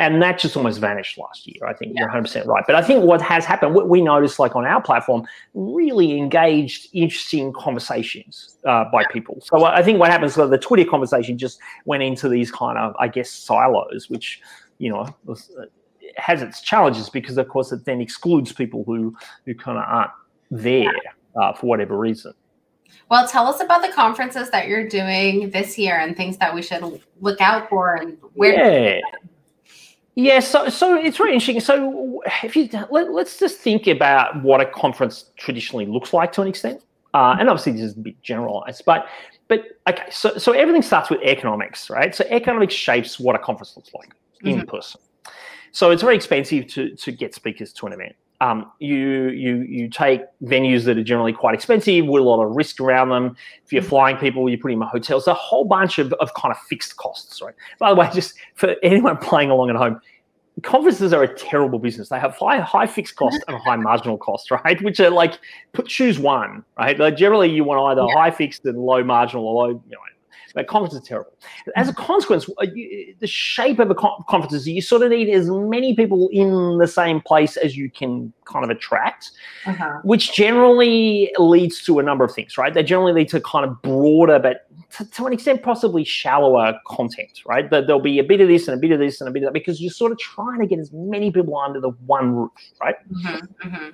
and 0.05 0.21
that 0.21 0.39
just 0.39 0.55
almost 0.55 0.79
vanished 0.79 1.17
last 1.17 1.47
year. 1.47 1.65
I 1.67 1.73
think 1.73 1.93
yeah. 1.95 2.01
you're 2.01 2.23
100% 2.23 2.45
right. 2.45 2.63
But 2.65 2.75
I 2.75 2.81
think 2.81 3.03
what 3.03 3.21
has 3.21 3.45
happened, 3.45 3.75
what 3.75 3.89
we 3.89 4.01
noticed, 4.01 4.39
like 4.39 4.55
on 4.55 4.65
our 4.65 4.81
platform, 4.81 5.25
really 5.53 6.17
engaged, 6.17 6.87
interesting 6.93 7.53
conversations 7.53 8.57
uh, 8.65 8.85
by 8.91 9.05
people. 9.11 9.39
So 9.43 9.65
I 9.65 9.83
think 9.83 9.99
what 9.99 10.11
happens, 10.11 10.33
so 10.35 10.47
the 10.47 10.57
Twitter 10.57 10.89
conversation 10.89 11.37
just 11.37 11.59
went 11.85 12.03
into 12.03 12.29
these 12.29 12.51
kind 12.51 12.77
of, 12.77 12.95
I 12.99 13.07
guess, 13.07 13.29
silos, 13.29 14.09
which, 14.09 14.41
you 14.77 14.89
know, 14.89 15.07
was, 15.25 15.51
uh, 15.59 15.65
has 16.17 16.41
its 16.41 16.61
challenges 16.61 17.09
because, 17.09 17.37
of 17.37 17.47
course, 17.47 17.71
it 17.71 17.85
then 17.85 18.01
excludes 18.01 18.51
people 18.51 18.83
who 18.85 19.15
who 19.45 19.55
kind 19.55 19.77
of 19.77 19.85
aren't 19.87 20.11
there 20.51 20.93
uh, 21.35 21.53
for 21.53 21.67
whatever 21.67 21.97
reason. 21.97 22.33
Well, 23.09 23.27
tell 23.27 23.47
us 23.47 23.61
about 23.61 23.81
the 23.81 23.91
conferences 23.91 24.49
that 24.51 24.67
you're 24.67 24.87
doing 24.87 25.49
this 25.49 25.77
year 25.77 25.99
and 25.99 26.15
things 26.15 26.37
that 26.37 26.53
we 26.53 26.61
should 26.61 27.01
look 27.21 27.41
out 27.41 27.69
for 27.69 27.95
and 27.95 28.17
where. 28.33 28.97
Yeah. 28.97 29.01
Yeah, 30.15 30.39
so 30.39 30.69
so 30.69 30.95
it's 30.95 31.19
really 31.19 31.33
interesting. 31.33 31.59
So 31.59 32.21
if 32.43 32.55
you 32.55 32.69
let, 32.91 33.07
us 33.07 33.39
just 33.39 33.57
think 33.57 33.87
about 33.87 34.43
what 34.43 34.61
a 34.61 34.65
conference 34.65 35.31
traditionally 35.37 35.87
looks 35.87 36.13
like 36.13 36.31
to 36.33 36.41
an 36.41 36.47
extent, 36.47 36.83
uh, 37.15 37.35
and 37.39 37.49
obviously 37.49 37.71
this 37.73 37.81
is 37.81 37.97
a 37.97 37.99
bit 37.99 38.21
generalized, 38.21 38.83
but 38.85 39.07
but 39.47 39.63
okay, 39.87 40.05
so 40.11 40.37
so 40.37 40.51
everything 40.51 40.83
starts 40.83 41.09
with 41.09 41.19
economics, 41.21 41.89
right? 41.89 42.13
So 42.13 42.25
economics 42.29 42.75
shapes 42.75 43.19
what 43.19 43.35
a 43.35 43.39
conference 43.39 43.75
looks 43.75 43.91
like 43.93 44.09
mm-hmm. 44.43 44.59
in 44.59 44.65
person. 44.67 45.01
So 45.71 45.89
it's 45.89 46.03
very 46.03 46.15
expensive 46.15 46.67
to 46.67 46.95
to 46.95 47.11
get 47.11 47.33
speakers 47.33 47.73
to 47.73 47.87
an 47.87 47.93
event. 47.93 48.15
Um, 48.43 48.69
you 48.79 49.29
you 49.29 49.61
you 49.61 49.89
take 49.89 50.21
venues 50.43 50.83
that 50.83 50.97
are 50.97 51.03
generally 51.03 51.31
quite 51.31 51.55
expensive 51.55 52.05
with 52.07 52.21
a 52.21 52.25
lot 52.25 52.43
of 52.43 52.53
risk 52.57 52.81
around 52.81 53.07
them. 53.07 53.37
If 53.63 53.71
you're 53.71 53.81
mm-hmm. 53.81 53.89
flying 53.89 54.17
people, 54.17 54.49
you 54.49 54.57
put 54.57 54.69
them 54.69 54.81
in 54.81 54.87
hotels. 54.89 55.27
A 55.27 55.33
whole 55.33 55.63
bunch 55.63 55.97
of, 55.97 56.11
of 56.13 56.33
kind 56.33 56.51
of 56.51 56.57
fixed 56.67 56.97
costs, 56.97 57.41
right? 57.41 57.55
By 57.79 57.89
the 57.89 57.95
way, 57.95 58.09
just 58.13 58.33
for 58.55 58.75
anyone 58.83 59.15
playing 59.29 59.49
along 59.49 59.69
at 59.69 59.77
home, 59.77 60.01
conferences 60.61 61.13
are 61.13 61.23
a 61.23 61.33
terrible 61.33 61.79
business. 61.79 62.09
They 62.09 62.19
have 62.19 62.35
high 62.35 62.59
high 62.59 62.85
fixed 62.85 63.15
cost 63.15 63.39
and 63.47 63.55
high 63.57 63.75
marginal 63.89 64.17
cost, 64.17 64.51
right? 64.51 64.81
Which 64.81 64.99
are 64.99 65.09
like 65.09 65.39
put 65.71 65.87
choose 65.87 66.19
one, 66.19 66.65
right? 66.77 66.99
Like 66.99 67.15
generally 67.15 67.49
you 67.49 67.63
want 67.63 67.79
either 67.91 68.05
yeah. 68.09 68.19
high 68.19 68.31
fixed 68.31 68.65
and 68.65 68.77
low 68.77 69.05
marginal 69.05 69.47
or 69.47 69.67
low, 69.67 69.69
you 69.69 69.91
know, 69.91 69.99
but 70.53 70.67
conference 70.67 70.93
is 70.93 71.07
terrible. 71.07 71.33
As 71.75 71.89
a 71.89 71.93
consequence, 71.93 72.47
uh, 72.57 72.65
the 73.19 73.27
shape 73.27 73.79
of 73.79 73.89
a 73.89 73.95
conference 73.95 74.53
is 74.53 74.67
you 74.67 74.81
sort 74.81 75.01
of 75.01 75.09
need 75.09 75.29
as 75.29 75.49
many 75.49 75.95
people 75.95 76.29
in 76.31 76.77
the 76.77 76.87
same 76.87 77.21
place 77.21 77.57
as 77.57 77.75
you 77.75 77.89
can 77.89 78.31
kind 78.45 78.63
of 78.63 78.69
attract, 78.69 79.31
uh-huh. 79.65 79.99
which 80.03 80.33
generally 80.33 81.33
leads 81.37 81.83
to 81.83 81.99
a 81.99 82.03
number 82.03 82.23
of 82.23 82.33
things, 82.33 82.57
right? 82.57 82.73
They 82.73 82.83
generally 82.83 83.13
lead 83.13 83.29
to 83.29 83.41
kind 83.41 83.65
of 83.65 83.81
broader, 83.81 84.39
but 84.39 84.67
to, 84.97 85.05
to 85.05 85.25
an 85.25 85.33
extent, 85.33 85.63
possibly 85.63 86.03
shallower 86.03 86.79
content, 86.85 87.41
right? 87.45 87.69
That 87.69 87.87
there'll 87.87 88.01
be 88.01 88.19
a 88.19 88.23
bit 88.23 88.41
of 88.41 88.47
this 88.47 88.67
and 88.67 88.77
a 88.77 88.79
bit 88.79 88.91
of 88.91 88.99
this 88.99 89.21
and 89.21 89.27
a 89.27 89.31
bit 89.31 89.43
of 89.43 89.47
that 89.47 89.53
because 89.53 89.81
you're 89.81 89.91
sort 89.91 90.11
of 90.11 90.19
trying 90.19 90.59
to 90.59 90.67
get 90.67 90.79
as 90.79 90.91
many 90.93 91.31
people 91.31 91.57
under 91.57 91.79
the 91.79 91.89
one 92.05 92.35
roof, 92.35 92.51
right? 92.79 92.95
Mm-hmm, 93.11 93.67
mm-hmm. 93.67 93.89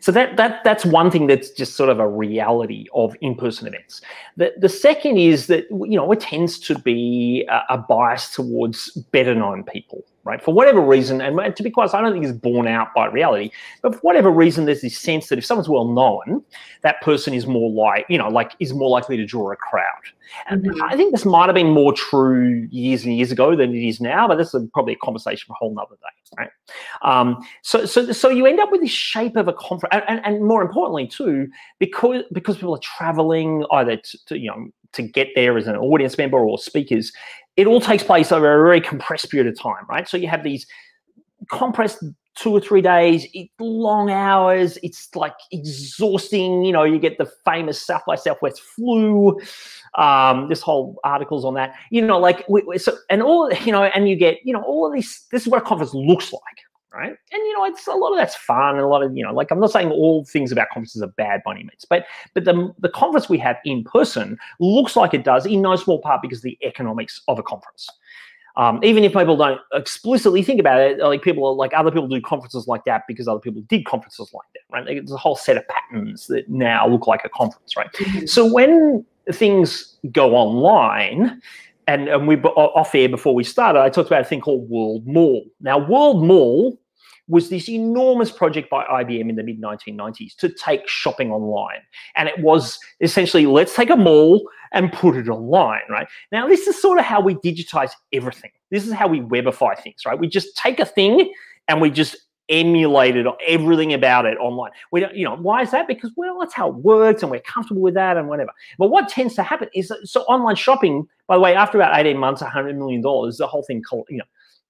So 0.00 0.12
that 0.12 0.36
that 0.36 0.62
that's 0.62 0.84
one 0.84 1.10
thing 1.10 1.26
that's 1.26 1.50
just 1.50 1.74
sort 1.74 1.90
of 1.90 1.98
a 1.98 2.08
reality 2.08 2.86
of 2.94 3.16
in-person 3.20 3.66
events. 3.66 4.00
The 4.36 4.54
the 4.58 4.68
second 4.68 5.18
is 5.18 5.48
that 5.48 5.64
you 5.70 5.96
know 5.96 6.10
it 6.12 6.20
tends 6.20 6.58
to 6.60 6.78
be 6.78 7.44
a, 7.50 7.74
a 7.74 7.78
bias 7.78 8.30
towards 8.30 8.90
better 9.10 9.34
known 9.34 9.64
people 9.64 10.04
right? 10.26 10.42
For 10.42 10.52
whatever 10.52 10.80
reason, 10.80 11.20
and 11.20 11.56
to 11.56 11.62
be 11.62 11.70
quite 11.70 11.84
honest, 11.84 11.94
I 11.94 12.00
don't 12.02 12.12
think 12.12 12.24
it's 12.24 12.36
borne 12.36 12.66
out 12.66 12.88
by 12.94 13.06
reality, 13.06 13.50
but 13.80 13.94
for 13.94 14.00
whatever 14.00 14.30
reason, 14.30 14.64
there's 14.64 14.80
this 14.80 14.98
sense 14.98 15.28
that 15.28 15.38
if 15.38 15.46
someone's 15.46 15.68
well 15.68 15.86
known, 15.86 16.42
that 16.82 17.00
person 17.00 17.32
is 17.32 17.46
more 17.46 17.70
like, 17.70 18.04
you 18.08 18.18
know, 18.18 18.28
like 18.28 18.52
is 18.58 18.74
more 18.74 18.90
likely 18.90 19.16
to 19.16 19.24
draw 19.24 19.52
a 19.52 19.56
crowd. 19.56 19.84
And 20.48 20.64
mm-hmm. 20.64 20.82
I 20.82 20.96
think 20.96 21.12
this 21.12 21.24
might 21.24 21.46
have 21.46 21.54
been 21.54 21.70
more 21.70 21.92
true 21.92 22.66
years 22.70 23.04
and 23.04 23.16
years 23.16 23.30
ago 23.30 23.54
than 23.54 23.72
it 23.72 23.88
is 23.88 24.00
now, 24.00 24.26
but 24.26 24.36
this 24.36 24.52
is 24.52 24.68
probably 24.74 24.94
a 24.94 24.98
conversation 24.98 25.46
for 25.46 25.52
a 25.52 25.56
whole 25.56 25.72
nother 25.72 25.94
day, 25.94 26.36
right? 26.38 26.50
Um, 27.02 27.38
so, 27.62 27.86
so, 27.86 28.10
so 28.10 28.28
you 28.28 28.46
end 28.46 28.58
up 28.58 28.72
with 28.72 28.80
this 28.80 28.90
shape 28.90 29.36
of 29.36 29.46
a 29.46 29.52
conference, 29.52 29.94
and, 29.94 30.02
and, 30.08 30.26
and 30.26 30.44
more 30.44 30.60
importantly 30.60 31.06
too, 31.06 31.48
because 31.78 32.24
because 32.32 32.56
people 32.56 32.74
are 32.74 32.80
traveling 32.80 33.64
either 33.70 33.96
to, 33.96 34.24
to 34.26 34.38
you 34.38 34.50
know 34.50 34.66
to 34.92 35.02
get 35.02 35.28
there 35.34 35.56
as 35.58 35.66
an 35.66 35.76
audience 35.76 36.16
member 36.18 36.38
or 36.38 36.58
speakers, 36.58 37.12
it 37.56 37.66
all 37.66 37.80
takes 37.80 38.02
place 38.02 38.32
over 38.32 38.46
a 38.46 38.64
very 38.64 38.80
compressed 38.80 39.30
period 39.30 39.52
of 39.52 39.58
time, 39.58 39.86
right? 39.88 40.08
So 40.08 40.16
you 40.16 40.28
have 40.28 40.44
these 40.44 40.66
compressed 41.50 42.04
two 42.36 42.50
or 42.50 42.60
three 42.60 42.82
days, 42.82 43.26
long 43.58 44.10
hours. 44.10 44.78
It's 44.82 45.08
like 45.14 45.34
exhausting. 45.50 46.64
You 46.64 46.72
know, 46.72 46.84
you 46.84 46.98
get 46.98 47.18
the 47.18 47.30
famous 47.44 47.84
South 47.84 48.02
by 48.06 48.16
Southwest 48.16 48.60
flu. 48.60 49.40
Um, 49.96 50.48
this 50.48 50.60
whole 50.60 50.98
articles 51.02 51.44
on 51.44 51.54
that. 51.54 51.74
You 51.90 52.02
know, 52.02 52.18
like 52.18 52.46
so, 52.76 52.96
and 53.10 53.22
all 53.22 53.52
you 53.52 53.72
know, 53.72 53.84
and 53.84 54.08
you 54.08 54.16
get 54.16 54.38
you 54.44 54.52
know 54.52 54.62
all 54.62 54.86
of 54.86 54.92
these. 54.92 55.26
This 55.32 55.42
is 55.42 55.48
what 55.48 55.62
a 55.62 55.64
conference 55.64 55.94
looks 55.94 56.32
like 56.32 56.65
right? 56.92 57.10
And 57.32 57.42
you 57.46 57.58
know, 57.58 57.64
it's 57.64 57.86
a 57.86 57.92
lot 57.92 58.12
of 58.12 58.18
that's 58.18 58.34
fun, 58.34 58.76
and 58.76 58.80
a 58.80 58.88
lot 58.88 59.02
of 59.02 59.16
you 59.16 59.24
know, 59.24 59.32
like 59.32 59.50
I'm 59.50 59.60
not 59.60 59.70
saying 59.70 59.90
all 59.90 60.24
things 60.24 60.52
about 60.52 60.68
conferences 60.72 61.02
are 61.02 61.08
bad 61.08 61.42
by 61.44 61.52
any 61.52 61.60
means, 61.60 61.84
but 61.88 62.06
but 62.34 62.44
the 62.44 62.72
the 62.78 62.88
conference 62.88 63.28
we 63.28 63.38
have 63.38 63.56
in 63.64 63.84
person 63.84 64.38
looks 64.60 64.96
like 64.96 65.14
it 65.14 65.24
does 65.24 65.46
in 65.46 65.62
no 65.62 65.76
small 65.76 66.00
part 66.00 66.22
because 66.22 66.38
of 66.38 66.44
the 66.44 66.58
economics 66.62 67.20
of 67.28 67.38
a 67.38 67.42
conference. 67.42 67.88
Um, 68.56 68.80
even 68.82 69.04
if 69.04 69.12
people 69.12 69.36
don't 69.36 69.60
explicitly 69.74 70.42
think 70.42 70.60
about 70.60 70.80
it, 70.80 70.98
like 70.98 71.20
people 71.20 71.46
are 71.46 71.52
like 71.52 71.74
other 71.74 71.90
people 71.90 72.08
do 72.08 72.22
conferences 72.22 72.66
like 72.66 72.84
that 72.86 73.02
because 73.06 73.28
other 73.28 73.40
people 73.40 73.60
did 73.68 73.84
conferences 73.84 74.30
like 74.32 74.46
that, 74.54 74.60
right? 74.72 74.86
There's 74.86 75.12
a 75.12 75.18
whole 75.18 75.36
set 75.36 75.58
of 75.58 75.64
patterns 75.68 76.26
that 76.28 76.48
now 76.48 76.88
look 76.88 77.06
like 77.06 77.20
a 77.24 77.28
conference, 77.28 77.76
right? 77.76 77.92
Mm-hmm. 77.92 78.24
So 78.24 78.50
when 78.50 79.04
things 79.30 79.96
go 80.10 80.34
online, 80.34 81.42
and, 81.86 82.08
and 82.08 82.26
we 82.26 82.36
off 82.36 82.94
air 82.94 83.08
before 83.08 83.34
we 83.34 83.44
started, 83.44 83.80
I 83.80 83.88
talked 83.88 84.08
about 84.08 84.22
a 84.22 84.24
thing 84.24 84.40
called 84.40 84.68
World 84.68 85.06
Mall. 85.06 85.44
Now, 85.60 85.78
World 85.78 86.24
Mall 86.24 86.78
was 87.28 87.48
this 87.48 87.68
enormous 87.68 88.30
project 88.30 88.70
by 88.70 88.84
IBM 88.84 89.28
in 89.28 89.36
the 89.36 89.42
mid 89.42 89.60
1990s 89.60 90.36
to 90.36 90.48
take 90.48 90.88
shopping 90.88 91.30
online. 91.30 91.80
And 92.14 92.28
it 92.28 92.38
was 92.40 92.78
essentially 93.00 93.46
let's 93.46 93.74
take 93.74 93.90
a 93.90 93.96
mall 93.96 94.48
and 94.72 94.92
put 94.92 95.16
it 95.16 95.28
online, 95.28 95.82
right? 95.90 96.06
Now, 96.32 96.46
this 96.46 96.66
is 96.66 96.80
sort 96.80 96.98
of 96.98 97.04
how 97.04 97.20
we 97.20 97.34
digitize 97.36 97.90
everything. 98.12 98.50
This 98.70 98.86
is 98.86 98.92
how 98.92 99.08
we 99.08 99.20
webify 99.20 99.78
things, 99.78 100.02
right? 100.04 100.18
We 100.18 100.28
just 100.28 100.56
take 100.56 100.80
a 100.80 100.84
thing 100.84 101.32
and 101.68 101.80
we 101.80 101.90
just 101.90 102.16
emulated 102.48 103.26
everything 103.46 103.92
about 103.92 104.26
it 104.26 104.38
online. 104.38 104.70
We 104.92 105.00
don't, 105.00 105.14
you 105.14 105.24
know, 105.24 105.36
why 105.36 105.62
is 105.62 105.70
that? 105.72 105.88
Because 105.88 106.12
well, 106.16 106.38
that's 106.38 106.54
how 106.54 106.68
it 106.68 106.76
works, 106.76 107.22
and 107.22 107.30
we're 107.30 107.40
comfortable 107.40 107.82
with 107.82 107.94
that, 107.94 108.16
and 108.16 108.28
whatever. 108.28 108.52
But 108.78 108.88
what 108.88 109.08
tends 109.08 109.34
to 109.34 109.42
happen 109.42 109.68
is 109.74 109.88
that, 109.88 110.06
so 110.06 110.22
online 110.22 110.56
shopping. 110.56 111.06
By 111.26 111.36
the 111.36 111.40
way, 111.40 111.54
after 111.54 111.78
about 111.78 111.98
eighteen 111.98 112.18
months, 112.18 112.40
hundred 112.42 112.76
million 112.76 113.02
dollars, 113.02 113.38
the 113.38 113.46
whole 113.46 113.62
thing, 113.62 113.82
you 114.08 114.18
know, 114.18 114.24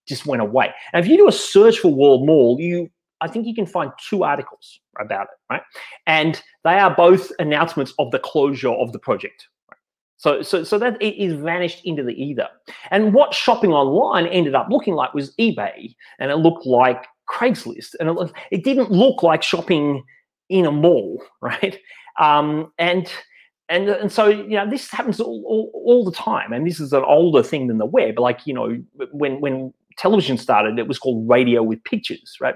just 0.07 0.27
went 0.27 0.43
away. 0.43 0.73
And 0.93 1.05
if 1.05 1.11
you 1.11 1.17
do 1.17 1.29
a 1.29 1.33
search 1.33 1.79
for 1.79 1.89
World 1.89 2.27
Mall, 2.27 2.59
you 2.61 2.91
I 3.21 3.29
think 3.29 3.47
you 3.47 3.55
can 3.55 3.67
find 3.67 3.91
two 4.09 4.25
articles 4.25 4.81
about 5.01 5.25
it, 5.25 5.39
right? 5.51 5.63
And 6.07 6.43
they 6.65 6.79
are 6.79 6.95
both 6.95 7.33
announcements 7.39 7.95
of 7.99 8.11
the 8.11 8.19
closure 8.19 8.71
of 8.71 8.93
the 8.93 8.99
project. 8.99 9.49
So, 10.19 10.41
so, 10.41 10.65
so 10.65 10.79
that 10.79 11.01
it 11.03 11.15
is 11.23 11.35
vanished 11.35 11.83
into 11.85 12.03
the 12.03 12.13
ether. 12.13 12.49
And 12.91 13.13
what 13.13 13.35
shopping 13.35 13.73
online 13.73 14.27
ended 14.27 14.55
up 14.55 14.69
looking 14.71 14.95
like 14.95 15.13
was 15.13 15.35
eBay, 15.37 15.95
and 16.19 16.31
it 16.31 16.37
looked 16.37 16.67
like 16.67 17.05
Craigslist, 17.29 17.95
and 18.01 18.09
it, 18.09 18.33
it 18.51 18.65
didn't 18.65 18.91
look 18.91 19.23
like 19.23 19.43
shopping 19.43 20.05
in 20.49 20.67
a 20.67 20.73
mall, 20.73 21.23
right? 21.41 21.79
Um, 22.21 22.73
and 22.79 23.11
and 23.69 23.89
and 23.89 24.13
so 24.13 24.29
you 24.29 24.57
know 24.57 24.69
this 24.69 24.91
happens 24.91 25.21
all, 25.21 25.43
all, 25.47 25.71
all 25.85 26.05
the 26.05 26.13
time, 26.13 26.53
and 26.53 26.67
this 26.67 26.81
is 26.81 26.93
an 26.93 27.05
older 27.05 27.43
thing 27.43 27.67
than 27.67 27.79
the 27.79 27.87
web. 27.87 28.19
Like 28.19 28.47
you 28.47 28.55
know 28.55 28.83
when 29.13 29.41
when 29.41 29.73
television 29.97 30.39
started, 30.39 30.79
it 30.79 30.89
was 30.89 30.99
called 30.99 31.29
radio 31.29 31.63
with 31.63 31.83
pictures, 31.85 32.37
right? 32.41 32.55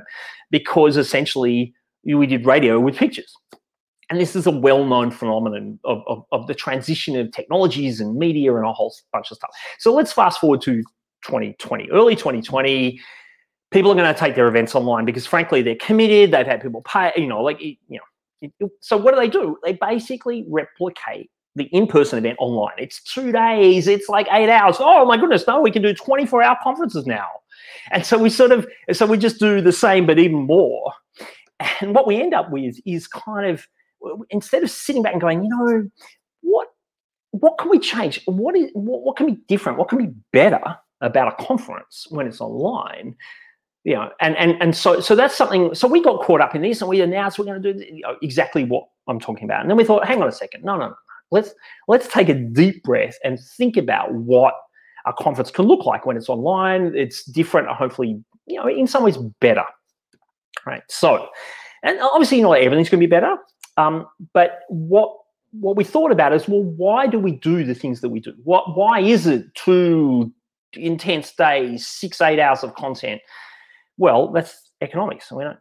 Because 0.51 0.97
essentially 0.97 1.75
we 2.05 2.27
did 2.27 2.47
radio 2.47 2.79
with 2.79 2.97
pictures. 2.97 3.35
And 4.11 4.21
this 4.21 4.35
is 4.35 4.47
a 4.47 4.51
well-known 4.51 5.13
phenomenon 5.13 5.79
of, 5.85 6.03
of, 6.09 6.25
of, 6.33 6.49
the 6.49 6.55
transition 6.55 7.17
of 7.17 7.31
technologies 7.31 8.01
and 8.01 8.17
media 8.17 8.55
and 8.57 8.67
a 8.67 8.73
whole 8.73 8.93
bunch 9.13 9.31
of 9.31 9.37
stuff. 9.37 9.51
So 9.79 9.95
let's 9.95 10.13
fast 10.13 10.41
forward 10.41 10.63
to 10.63 10.83
2020, 11.25 11.89
early 11.93 12.17
2020. 12.17 13.01
People 13.71 13.93
are 13.93 13.95
going 13.95 14.13
to 14.13 14.19
take 14.19 14.35
their 14.35 14.49
events 14.49 14.75
online 14.75 15.05
because, 15.05 15.27
frankly, 15.27 15.63
they're 15.63 15.77
committed. 15.77 16.33
They've 16.33 16.47
had 16.47 16.61
people 16.61 16.83
pay, 16.83 17.13
you 17.17 17.27
know, 17.27 17.43
like 17.43 17.61
you 17.61 17.77
know. 17.89 18.71
So 18.81 18.97
what 18.97 19.15
do 19.15 19.21
they 19.21 19.29
do? 19.29 19.59
They 19.63 19.75
basically 19.75 20.45
replicate 20.49 21.31
the 21.57 21.65
in-person 21.65 22.19
event 22.19 22.37
online. 22.41 22.75
It's 22.79 23.03
two 23.03 23.33
days. 23.33 23.89
It's 23.89 24.09
like 24.09 24.27
eight 24.31 24.49
hours. 24.49 24.77
Oh 24.79 25.05
my 25.05 25.17
goodness, 25.17 25.47
no, 25.47 25.61
we 25.61 25.71
can 25.71 25.83
do 25.83 25.93
24-hour 25.93 26.59
conferences 26.63 27.07
now. 27.07 27.27
And 27.91 28.07
so 28.07 28.17
we 28.19 28.31
sort 28.31 28.53
of, 28.53 28.67
so 28.93 29.07
we 29.07 29.19
just 29.19 29.39
do 29.41 29.61
the 29.61 29.73
same, 29.73 30.07
but 30.07 30.19
even 30.19 30.47
more. 30.47 30.93
And 31.81 31.95
what 31.95 32.07
we 32.07 32.21
end 32.21 32.33
up 32.33 32.51
with 32.51 32.77
is 32.87 33.07
kind 33.07 33.51
of 33.51 33.67
instead 34.31 34.63
of 34.63 34.71
sitting 34.71 35.03
back 35.03 35.13
and 35.13 35.21
going, 35.21 35.45
you 35.45 35.51
know, 35.51 35.91
what 36.41 36.69
what 37.33 37.59
can 37.59 37.71
we 37.71 37.79
change? 37.79 38.21
What 38.25 38.57
is 38.57 38.71
what, 38.73 39.03
what 39.03 39.17
can 39.17 39.27
be 39.27 39.39
different? 39.47 39.79
What 39.79 39.89
can 39.89 39.99
be 39.99 40.13
better 40.33 40.79
about 41.01 41.39
a 41.39 41.45
conference 41.45 42.07
when 42.11 42.27
it's 42.27 42.41
online? 42.41 43.17
You 43.85 43.95
know, 43.95 44.11
and 44.21 44.37
and 44.37 44.61
and 44.61 44.77
so 44.77 45.01
so 45.01 45.15
that's 45.15 45.37
something. 45.37 45.75
So 45.75 45.89
we 45.89 46.03
got 46.03 46.23
caught 46.23 46.41
up 46.41 46.55
in 46.55 46.63
this, 46.63 46.81
and 46.81 46.89
we 46.89 47.01
announced 47.01 47.39
we're 47.39 47.47
going 47.47 47.63
to 47.63 47.73
do 47.75 48.03
exactly 48.23 48.65
what 48.65 48.85
I'm 49.09 49.21
talking 49.21 49.45
about. 49.45 49.63
And 49.63 49.71
then 49.71 49.77
we 49.77 49.85
thought, 49.85 50.07
hang 50.07 50.21
on 50.23 50.29
a 50.29 50.33
second, 50.33 50.65
no, 50.65 50.77
no, 50.77 50.89
no, 50.89 50.95
let's 51.31 51.55
let's 51.89 52.09
take 52.09 52.29
a 52.29 52.35
deep 52.35 52.83
breath 52.83 53.17
and 53.25 53.39
think 53.57 53.77
about 53.77 54.13
what 54.13 54.55
a 55.07 55.13
conference 55.13 55.51
can 55.51 55.67
look 55.67 55.87
like 55.87 56.05
when 56.05 56.17
it's 56.17 56.29
online. 56.29 56.93
It's 56.95 57.25
different, 57.25 57.69
hopefully, 57.69 58.23
you 58.47 58.57
know, 58.57 58.69
in 58.69 58.87
some 58.87 59.03
ways 59.03 59.17
better. 59.41 59.65
Right. 60.67 60.83
So, 60.89 61.29
and 61.83 61.99
obviously, 62.01 62.43
know, 62.43 62.53
everything's 62.53 62.91
going 62.91 63.01
to 63.01 63.07
be 63.07 63.11
better. 63.11 63.37
Um, 63.77 64.07
but 64.35 64.61
what 64.69 65.17
what 65.53 65.77
we 65.77 65.85
thought 65.85 66.13
about 66.13 66.33
is, 66.33 66.47
well, 66.47 66.63
why 66.63 67.07
do 67.07 67.19
we 67.19 67.33
do 67.33 67.65
the 67.65 67.75
things 67.75 68.03
that 68.03 68.11
we 68.11 68.21
do? 68.21 68.35
What 68.45 68.77
why 68.77 69.01
is 69.01 69.27
it 69.27 69.55
two 69.55 70.33
intense 70.75 71.33
days, 71.35 71.87
six 71.87 72.21
eight 72.21 72.39
hours 72.39 72.63
of 72.63 72.75
content? 72.75 73.23
Well, 74.01 74.33
that's 74.33 74.73
economics. 74.81 75.31
We 75.31 75.45
don't. 75.45 75.59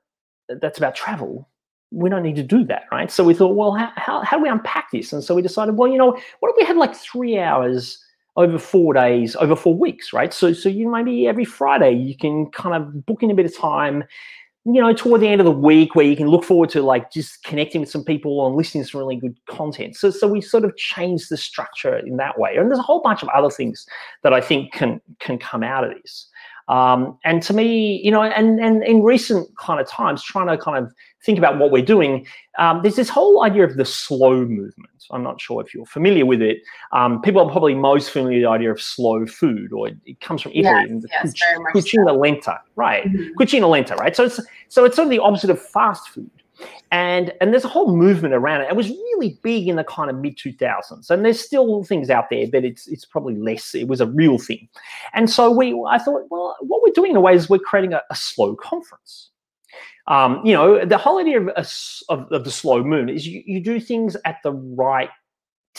That's 0.62 0.80
about 0.80 0.96
travel 0.96 1.48
we 1.92 2.10
don't 2.10 2.24
need 2.24 2.36
to 2.36 2.44
do 2.44 2.64
that, 2.66 2.84
right? 2.92 3.10
So 3.10 3.24
we 3.24 3.34
thought, 3.34 3.56
well, 3.56 3.74
how, 3.74 3.92
how, 3.96 4.22
how 4.22 4.38
do 4.38 4.44
we 4.44 4.50
unpack 4.50 4.92
this? 4.92 5.12
And 5.12 5.24
so 5.24 5.34
we 5.34 5.42
decided, 5.42 5.76
well, 5.76 5.90
you 5.90 5.98
know, 5.98 6.12
what 6.40 6.50
if 6.50 6.56
we 6.58 6.66
had 6.66 6.78
like 6.78 6.96
three 6.96 7.40
hours 7.40 8.04
over 8.36 8.60
four 8.60 8.94
days, 8.94 9.36
over 9.38 9.56
four 9.56 9.76
weeks, 9.76 10.14
right? 10.14 10.34
So, 10.34 10.54
so 10.54 10.70
you 10.70 10.90
maybe 10.90 11.28
every 11.28 11.46
Friday 11.46 11.94
you 11.94 12.16
can 12.16 12.50
kind 12.52 12.76
of 12.76 13.06
book 13.06 13.24
in 13.24 13.32
a 13.32 13.34
bit 13.34 13.48
of 13.48 13.58
time, 13.58 14.04
you 14.66 14.80
know, 14.80 14.94
toward 14.94 15.22
the 15.22 15.28
end 15.28 15.42
of 15.42 15.46
the 15.46 15.52
week 15.52 15.96
where 15.96 16.06
you 16.06 16.16
can 16.16 16.28
look 16.28 16.44
forward 16.44 16.70
to 16.70 16.84
like 16.84 17.12
just 17.12 17.44
connecting 17.44 17.82
with 17.82 17.90
some 17.90 18.04
people 18.04 18.46
and 18.46 18.56
listening 18.56 18.84
to 18.84 18.90
some 18.90 19.00
really 19.00 19.16
good 19.16 19.36
content. 19.50 19.96
So, 19.96 20.12
so 20.12 20.28
we 20.28 20.42
sort 20.42 20.66
of 20.66 20.78
changed 20.78 21.32
the 21.32 21.38
structure 21.38 21.98
in 21.98 22.18
that 22.18 22.38
way. 22.38 22.56
And 22.56 22.70
there's 22.70 22.80
a 22.80 22.84
whole 22.84 23.02
bunch 23.02 23.24
of 23.24 23.30
other 23.30 23.50
things 23.50 23.86
that 24.22 24.32
I 24.32 24.42
think 24.42 24.74
can 24.74 25.02
can 25.20 25.40
come 25.40 25.64
out 25.64 25.84
of 25.84 25.92
this. 26.04 26.30
Um, 26.70 27.18
and 27.26 27.42
to 27.44 27.54
me, 27.54 28.00
you 28.04 28.12
know, 28.12 28.22
and 28.22 28.60
and 28.60 28.84
in 28.84 29.02
recent 29.02 29.50
kind 29.58 29.82
of 29.82 29.88
times, 29.88 30.24
trying 30.24 30.48
to 30.48 30.58
kind 30.58 30.78
of 30.78 30.94
think 31.26 31.40
about 31.40 31.58
what 31.58 31.72
we're 31.72 31.84
doing, 31.84 32.28
um, 32.60 32.82
there's 32.84 32.96
this 32.96 33.10
whole 33.10 33.44
idea 33.44 33.64
of 33.64 33.76
the 33.76 33.86
slow 33.86 34.46
movement. 34.46 34.90
I'm 35.12 35.24
not 35.24 35.42
sure 35.42 35.62
if 35.62 35.74
you're 35.74 35.88
familiar 35.88 36.28
with 36.28 36.44
it. 36.44 36.60
Um, 36.92 37.22
people 37.24 37.42
are 37.42 37.50
probably 37.50 37.74
most 37.74 38.12
familiar 38.12 38.38
with 38.38 38.44
the 38.44 38.50
idea 38.50 38.72
of 38.72 38.80
slow 38.80 39.26
food, 39.26 39.74
or 39.74 39.88
it, 39.88 40.22
comes 40.22 40.44
from 40.44 40.52
Italy, 40.52 41.02
yes, 41.12 41.34
yes, 41.36 41.64
cucina 41.74 42.10
so. 42.10 42.20
lenta, 42.20 42.60
right? 42.76 43.06
Mm-hmm. 43.06 43.42
Cucina 43.42 43.68
lenta, 43.68 43.96
right? 43.98 44.16
So 44.16 44.26
it's 44.26 44.40
so 44.68 44.86
it's 44.86 44.96
sort 44.96 45.08
of 45.08 45.10
the 45.10 45.20
opposite 45.20 45.50
of 45.50 45.60
fast 45.60 46.10
food 46.10 46.30
and 46.92 47.34
and 47.40 47.52
there's 47.54 47.66
a 47.66 47.70
whole 47.70 47.96
movement 47.96 48.34
around 48.34 48.62
it. 48.62 48.70
It 48.70 48.76
was 48.76 48.90
really 48.90 49.40
big 49.44 49.68
in 49.68 49.76
the 49.76 49.84
kind 49.84 50.10
of 50.10 50.18
mid 50.18 50.38
2000s, 50.38 51.10
and 51.10 51.24
there's 51.24 51.40
still 51.40 51.84
things 51.84 52.10
out 52.10 52.26
there, 52.30 52.48
but 52.52 52.66
it's 52.66 52.88
it's 52.88 53.06
probably 53.06 53.36
less. 53.36 53.76
It 53.76 53.88
was 53.88 54.02
a 54.02 54.08
real 54.08 54.38
thing, 54.38 54.68
and 55.14 55.30
so 55.30 55.52
we 55.52 55.80
I 55.90 56.00
thought, 56.00 56.28
well, 56.30 56.56
what 56.62 56.82
we're 56.82 56.94
doing 56.94 57.12
in 57.12 57.18
a 57.18 57.22
way 57.22 57.36
is 57.36 57.50
we're 57.50 57.60
creating 57.60 57.94
a, 57.94 58.02
a 58.10 58.16
slow 58.16 58.56
conference. 58.56 59.30
Um, 60.08 60.44
you 60.44 60.54
know, 60.54 60.84
the 60.86 60.98
whole 60.98 61.20
idea 61.20 61.40
of, 61.40 61.48
a, 61.50 61.66
of, 62.12 62.32
of 62.32 62.44
the 62.44 62.50
slow 62.50 62.84
moon 62.84 63.10
is 63.10 63.28
you, 63.28 63.44
you 63.46 63.60
do 63.60 63.80
things 63.80 64.18
at 64.26 64.38
the 64.44 64.52
right 64.52 65.10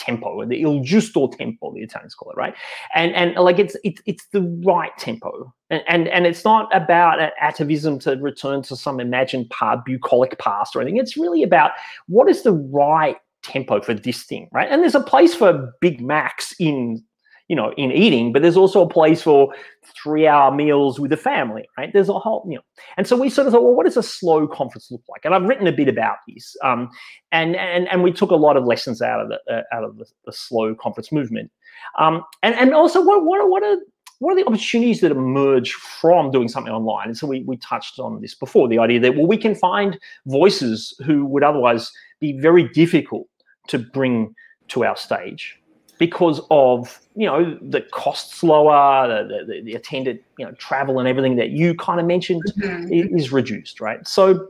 tempo, 0.01 0.45
the 0.45 0.59
il 0.61 0.81
giusto 0.81 1.31
tempo, 1.31 1.71
the 1.73 1.81
Italians 1.81 2.15
call 2.15 2.31
it, 2.31 2.37
right? 2.37 2.55
And 2.95 3.13
and 3.13 3.35
like 3.35 3.59
it's 3.59 3.75
it's 3.83 4.01
it's 4.05 4.25
the 4.31 4.41
right 4.65 4.91
tempo, 4.97 5.53
and 5.69 5.83
and, 5.87 6.07
and 6.07 6.25
it's 6.25 6.43
not 6.43 6.75
about 6.75 7.19
atavism 7.41 7.99
to 8.01 8.15
return 8.17 8.61
to 8.63 8.75
some 8.75 8.99
imagined 8.99 9.49
part, 9.49 9.85
bucolic 9.85 10.37
past 10.39 10.75
or 10.75 10.81
anything. 10.81 10.99
It's 10.99 11.15
really 11.17 11.43
about 11.43 11.71
what 12.07 12.29
is 12.29 12.41
the 12.43 12.53
right 12.53 13.17
tempo 13.43 13.81
for 13.81 13.93
this 13.93 14.23
thing, 14.23 14.49
right? 14.51 14.67
And 14.69 14.81
there's 14.81 14.95
a 14.95 15.01
place 15.01 15.33
for 15.33 15.73
Big 15.81 16.01
Macs 16.01 16.53
in 16.59 17.03
you 17.51 17.57
know, 17.57 17.73
in 17.75 17.91
eating, 17.91 18.31
but 18.31 18.41
there's 18.41 18.55
also 18.55 18.81
a 18.81 18.87
place 18.87 19.21
for 19.21 19.53
three 20.01 20.25
hour 20.25 20.55
meals 20.55 21.01
with 21.01 21.11
the 21.11 21.17
family, 21.17 21.67
right? 21.77 21.91
There's 21.91 22.07
a 22.07 22.13
whole, 22.13 22.45
you 22.47 22.55
know, 22.55 22.61
and 22.95 23.05
so 23.05 23.17
we 23.17 23.29
sort 23.29 23.45
of 23.45 23.51
thought, 23.51 23.63
well, 23.63 23.73
what 23.73 23.85
does 23.85 23.97
a 23.97 24.03
slow 24.03 24.47
conference 24.47 24.89
look 24.89 25.01
like? 25.09 25.25
And 25.25 25.35
I've 25.35 25.43
written 25.43 25.67
a 25.67 25.73
bit 25.73 25.89
about 25.89 26.15
this, 26.29 26.55
um, 26.63 26.89
and 27.33 27.57
and 27.57 27.89
and 27.89 28.03
we 28.03 28.13
took 28.13 28.31
a 28.31 28.37
lot 28.37 28.55
of 28.55 28.63
lessons 28.63 29.01
out 29.01 29.19
of 29.19 29.27
the 29.27 29.53
uh, 29.53 29.63
out 29.73 29.83
of 29.83 29.97
the, 29.97 30.05
the, 30.25 30.31
slow 30.31 30.73
conference 30.73 31.11
movement, 31.11 31.51
um, 31.99 32.23
and 32.41 32.55
and 32.55 32.73
also 32.73 33.03
what 33.03 33.25
what 33.25 33.49
what 33.49 33.63
are 33.63 33.75
what 34.19 34.31
are 34.31 34.37
the 34.37 34.47
opportunities 34.47 35.01
that 35.01 35.11
emerge 35.11 35.73
from 35.73 36.31
doing 36.31 36.47
something 36.47 36.71
online? 36.71 37.09
And 37.09 37.17
so 37.17 37.27
we 37.27 37.43
we 37.43 37.57
touched 37.57 37.99
on 37.99 38.21
this 38.21 38.33
before, 38.33 38.69
the 38.69 38.79
idea 38.79 39.01
that 39.01 39.17
well, 39.17 39.27
we 39.27 39.35
can 39.35 39.55
find 39.55 39.99
voices 40.25 40.95
who 41.05 41.25
would 41.25 41.43
otherwise 41.43 41.91
be 42.21 42.31
very 42.39 42.69
difficult 42.69 43.27
to 43.67 43.77
bring 43.77 44.33
to 44.69 44.85
our 44.85 44.95
stage 44.95 45.60
because 46.01 46.41
of 46.49 46.99
you 47.15 47.27
know 47.27 47.55
the 47.61 47.81
costs 47.91 48.41
lower, 48.41 49.07
the, 49.07 49.45
the, 49.45 49.61
the 49.61 49.75
attended 49.75 50.19
you 50.39 50.43
know 50.43 50.51
travel 50.53 50.97
and 50.97 51.07
everything 51.07 51.35
that 51.35 51.51
you 51.51 51.75
kind 51.75 51.99
of 51.99 52.07
mentioned 52.07 52.41
mm-hmm. 52.57 53.15
is 53.15 53.31
reduced, 53.31 53.79
right? 53.79 54.07
So, 54.07 54.49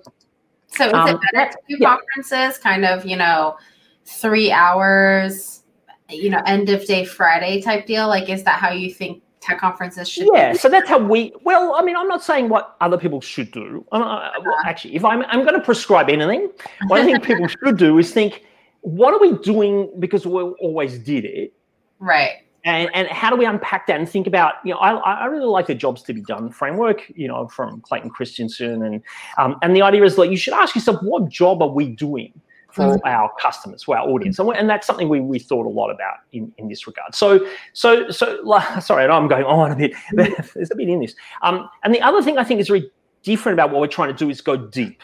so 0.67 0.87
is 0.87 0.93
um, 0.93 1.09
it 1.09 1.19
better 1.33 1.51
to 1.51 1.57
do 1.67 1.75
yeah. 1.77 1.97
conferences, 1.97 2.57
kind 2.57 2.85
of 2.85 3.05
you 3.05 3.17
know, 3.17 3.57
three 4.05 4.49
hours, 4.49 5.63
you 6.09 6.29
know, 6.29 6.41
end 6.45 6.69
of 6.69 6.85
day 6.85 7.03
Friday 7.03 7.61
type 7.61 7.85
deal? 7.85 8.07
Like, 8.07 8.29
is 8.29 8.43
that 8.43 8.61
how 8.61 8.71
you 8.71 8.89
think 8.93 9.21
tech 9.41 9.59
conferences 9.59 10.07
should 10.07 10.29
yeah 10.33 10.51
be. 10.51 10.57
so 10.57 10.69
that's 10.69 10.87
how 10.87 10.99
we 10.99 11.33
well 11.43 11.73
i 11.75 11.83
mean 11.83 11.97
i'm 11.97 12.07
not 12.07 12.23
saying 12.23 12.47
what 12.47 12.77
other 12.79 12.95
people 12.95 13.19
should 13.19 13.51
do 13.51 13.83
well, 13.91 14.03
uh-huh. 14.03 14.53
actually 14.67 14.95
if 14.95 15.03
i'm, 15.03 15.23
I'm 15.29 15.43
going 15.43 15.55
to 15.55 15.65
prescribe 15.65 16.09
anything 16.09 16.51
what 16.85 17.01
i 17.01 17.03
think 17.03 17.23
people 17.23 17.47
should 17.47 17.75
do 17.75 17.97
is 17.97 18.13
think 18.13 18.43
what 18.81 19.13
are 19.13 19.19
we 19.19 19.37
doing 19.39 19.91
because 19.99 20.25
we 20.25 20.41
always 20.41 20.99
did 20.99 21.25
it? 21.25 21.53
Right. 21.99 22.43
And, 22.63 22.89
and 22.93 23.07
how 23.07 23.31
do 23.31 23.35
we 23.37 23.45
unpack 23.45 23.87
that 23.87 23.99
and 23.99 24.07
think 24.07 24.27
about, 24.27 24.55
you 24.63 24.71
know, 24.71 24.79
I, 24.79 24.91
I 24.93 25.25
really 25.25 25.45
like 25.45 25.67
the 25.67 25.73
jobs 25.73 26.03
to 26.03 26.13
be 26.13 26.21
done 26.21 26.51
framework, 26.51 27.09
you 27.15 27.27
know, 27.27 27.47
from 27.47 27.81
Clayton 27.81 28.11
Christensen. 28.11 28.83
And, 28.83 29.01
um, 29.39 29.57
and 29.63 29.75
the 29.75 29.81
idea 29.81 30.03
is 30.03 30.17
like, 30.17 30.29
you 30.29 30.37
should 30.37 30.53
ask 30.53 30.75
yourself, 30.75 31.01
what 31.01 31.29
job 31.29 31.61
are 31.61 31.69
we 31.69 31.89
doing? 31.89 32.33
for 32.71 32.85
mm-hmm. 32.85 33.05
our 33.05 33.29
customers, 33.39 33.83
for 33.83 33.97
our 33.97 34.07
audience, 34.07 34.39
and, 34.39 34.49
and 34.55 34.69
that's 34.69 34.87
something 34.87 35.09
we, 35.09 35.19
we 35.19 35.39
thought 35.39 35.65
a 35.65 35.69
lot 35.69 35.89
about 35.89 36.19
in, 36.31 36.53
in 36.57 36.69
this 36.69 36.87
regard. 36.87 37.13
So 37.13 37.45
so 37.73 38.09
so 38.09 38.41
sorry, 38.79 39.05
I'm 39.05 39.27
going 39.27 39.43
on 39.43 39.71
a 39.71 39.75
bit. 39.75 39.91
There's 40.13 40.71
a 40.71 40.75
bit 40.75 40.89
in 40.89 41.01
this. 41.01 41.13
Um, 41.41 41.69
and 41.83 41.93
the 41.93 42.01
other 42.01 42.21
thing 42.21 42.37
I 42.37 42.43
think 42.43 42.59
is 42.59 42.67
very 42.67 42.89
different 43.23 43.55
about 43.55 43.71
what 43.71 43.81
we're 43.81 43.87
trying 43.87 44.07
to 44.07 44.17
do 44.17 44.29
is 44.29 44.41
go 44.41 44.55
deep. 44.55 45.01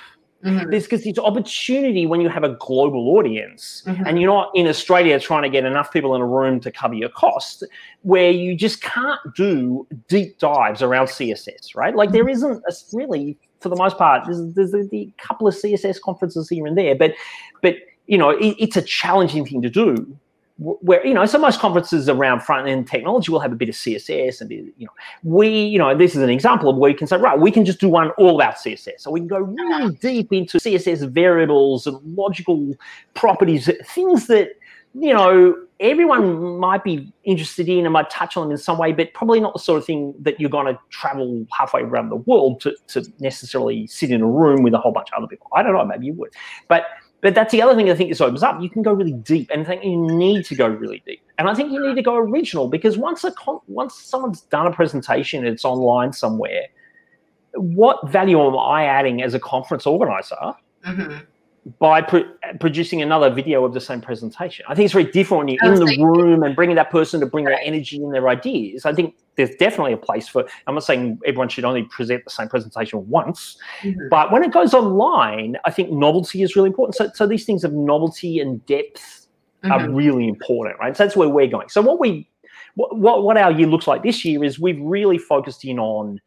Mm-hmm. 0.47 0.69
There's 0.69 0.83
because 0.83 1.05
it's 1.05 1.19
opportunity 1.19 2.05
when 2.05 2.21
you 2.21 2.29
have 2.29 2.43
a 2.43 2.55
global 2.59 3.09
audience 3.17 3.83
mm-hmm. 3.85 4.05
and 4.05 4.19
you're 4.19 4.31
not 4.31 4.49
in 4.55 4.67
Australia 4.67 5.19
trying 5.19 5.43
to 5.43 5.49
get 5.49 5.65
enough 5.65 5.91
people 5.91 6.15
in 6.15 6.21
a 6.21 6.25
room 6.25 6.59
to 6.61 6.71
cover 6.71 6.93
your 6.93 7.09
cost, 7.09 7.63
where 8.03 8.31
you 8.31 8.55
just 8.55 8.81
can't 8.81 9.19
do 9.35 9.85
deep 10.07 10.39
dives 10.39 10.81
around 10.81 11.07
CSS, 11.07 11.75
right? 11.75 11.95
Like 11.95 12.11
there 12.11 12.23
mm-hmm. 12.23 12.29
isn't 12.31 12.63
a, 12.67 12.73
really, 12.95 13.37
for 13.59 13.69
the 13.69 13.75
most 13.75 13.97
part, 13.97 14.25
there's, 14.25 14.53
there's 14.53 14.73
a, 14.73 14.83
the 14.83 15.11
couple 15.17 15.47
of 15.47 15.55
CSS 15.55 15.99
conferences 16.01 16.47
here 16.49 16.65
and 16.65 16.77
there, 16.77 16.95
but 16.95 17.13
but 17.61 17.75
you 18.05 18.17
know 18.17 18.29
it, 18.29 18.55
it's 18.57 18.77
a 18.77 18.81
challenging 18.81 19.45
thing 19.45 19.61
to 19.61 19.69
do 19.69 20.17
where 20.59 21.05
you 21.05 21.13
know 21.13 21.25
so 21.25 21.37
most 21.37 21.59
conferences 21.59 22.09
around 22.09 22.41
front 22.41 22.67
end 22.67 22.87
technology 22.87 23.31
will 23.31 23.39
have 23.39 23.51
a 23.51 23.55
bit 23.55 23.69
of 23.69 23.75
css 23.75 24.41
and 24.41 24.49
you 24.49 24.73
know 24.79 24.87
we 25.23 25.47
you 25.47 25.77
know 25.77 25.95
this 25.95 26.15
is 26.15 26.21
an 26.21 26.29
example 26.29 26.69
of 26.69 26.77
where 26.77 26.89
you 26.89 26.97
can 26.97 27.05
say 27.05 27.17
right 27.17 27.39
we 27.39 27.51
can 27.51 27.63
just 27.63 27.79
do 27.79 27.87
one 27.87 28.09
all 28.11 28.35
about 28.35 28.55
css 28.55 28.99
so 28.99 29.11
we 29.11 29.19
can 29.19 29.27
go 29.27 29.37
really 29.37 29.93
deep 29.95 30.33
into 30.33 30.57
css 30.57 31.07
variables 31.09 31.85
and 31.85 31.99
logical 32.15 32.73
properties 33.13 33.69
things 33.85 34.25
that 34.25 34.49
you 34.95 35.13
know 35.13 35.55
everyone 35.79 36.57
might 36.57 36.83
be 36.83 37.11
interested 37.23 37.69
in 37.69 37.85
and 37.85 37.93
might 37.93 38.09
touch 38.09 38.35
on 38.35 38.49
in 38.49 38.57
some 38.57 38.79
way 38.79 38.91
but 38.91 39.13
probably 39.13 39.39
not 39.39 39.53
the 39.53 39.59
sort 39.59 39.77
of 39.77 39.85
thing 39.85 40.13
that 40.19 40.39
you're 40.39 40.49
going 40.49 40.65
to 40.65 40.79
travel 40.89 41.45
halfway 41.51 41.81
around 41.81 42.09
the 42.09 42.15
world 42.15 42.59
to, 42.59 42.75
to 42.87 43.03
necessarily 43.19 43.85
sit 43.85 44.09
in 44.09 44.21
a 44.21 44.27
room 44.27 44.63
with 44.63 44.73
a 44.73 44.79
whole 44.79 44.91
bunch 44.91 45.09
of 45.11 45.17
other 45.19 45.27
people. 45.27 45.47
I 45.53 45.61
don't 45.61 45.73
know 45.73 45.85
maybe 45.85 46.07
you 46.07 46.13
would. 46.13 46.33
But 46.67 46.85
but 47.21 47.33
that's 47.33 47.51
the 47.51 47.61
other 47.61 47.75
thing 47.75 47.89
I 47.89 47.95
think 47.95 48.09
this 48.09 48.21
opens 48.21 48.43
up. 48.43 48.61
You 48.61 48.69
can 48.69 48.83
go 48.83 48.93
really 48.93 49.13
deep, 49.13 49.49
and 49.51 49.61
I 49.61 49.65
think 49.65 49.83
you 49.83 49.97
need 49.97 50.45
to 50.45 50.55
go 50.55 50.67
really 50.67 51.01
deep. 51.05 51.21
And 51.37 51.49
I 51.49 51.53
think 51.53 51.71
you 51.71 51.85
need 51.85 51.95
to 51.95 52.01
go 52.01 52.15
original 52.15 52.67
because 52.67 52.97
once 52.97 53.23
a 53.23 53.31
con- 53.31 53.59
once 53.67 53.95
someone's 53.95 54.41
done 54.41 54.67
a 54.67 54.71
presentation, 54.71 55.45
it's 55.45 55.65
online 55.65 56.13
somewhere. 56.13 56.67
What 57.53 58.07
value 58.09 58.39
am 58.39 58.57
I 58.57 58.85
adding 58.85 59.23
as 59.23 59.33
a 59.33 59.39
conference 59.39 59.87
organizer 59.87 60.53
mm-hmm. 60.85 61.17
By 61.79 62.01
producing 62.59 63.01
another 63.01 63.29
video 63.29 63.65
of 63.65 63.73
the 63.73 63.81
same 63.81 64.01
presentation? 64.01 64.65
I 64.67 64.75
think 64.75 64.85
it's 64.85 64.93
very 64.93 65.11
different 65.11 65.39
when 65.39 65.47
you're 65.49 65.73
in 65.73 65.79
the 65.79 66.03
room 66.03 66.43
and 66.43 66.55
bringing 66.55 66.75
that 66.75 66.89
person 66.89 67.19
to 67.19 67.25
bring 67.25 67.45
their 67.45 67.59
energy 67.61 67.97
and 67.97 68.13
their 68.13 68.27
ideas. 68.29 68.85
I 68.85 68.93
think 68.93 69.15
there's 69.37 69.55
definitely 69.55 69.93
a 69.93 69.97
place 69.97 70.27
for 70.27 70.45
i'm 70.65 70.73
not 70.73 70.83
saying 70.83 71.17
everyone 71.25 71.47
should 71.47 71.63
only 71.63 71.83
present 71.83 72.23
the 72.25 72.29
same 72.29 72.49
presentation 72.49 73.07
once 73.07 73.57
mm-hmm. 73.81 74.09
but 74.09 74.31
when 74.31 74.43
it 74.43 74.51
goes 74.51 74.73
online 74.73 75.55
i 75.63 75.71
think 75.71 75.91
novelty 75.91 76.41
is 76.41 76.55
really 76.55 76.67
important 76.69 76.95
so, 76.95 77.09
so 77.13 77.25
these 77.25 77.45
things 77.45 77.63
of 77.63 77.71
novelty 77.71 78.39
and 78.39 78.65
depth 78.65 79.27
mm-hmm. 79.63 79.71
are 79.71 79.89
really 79.89 80.27
important 80.27 80.77
right 80.79 80.97
so 80.97 81.03
that's 81.03 81.15
where 81.15 81.29
we're 81.29 81.47
going 81.47 81.69
so 81.69 81.81
what 81.81 81.99
we 81.99 82.27
what, 82.75 83.23
what 83.23 83.37
our 83.37 83.51
year 83.51 83.65
looks 83.65 83.87
like 83.87 84.03
this 84.03 84.23
year 84.23 84.43
is 84.43 84.59
we've 84.59 84.79
really 84.81 85.17
focused 85.17 85.65
in 85.65 85.79
on 85.79 86.19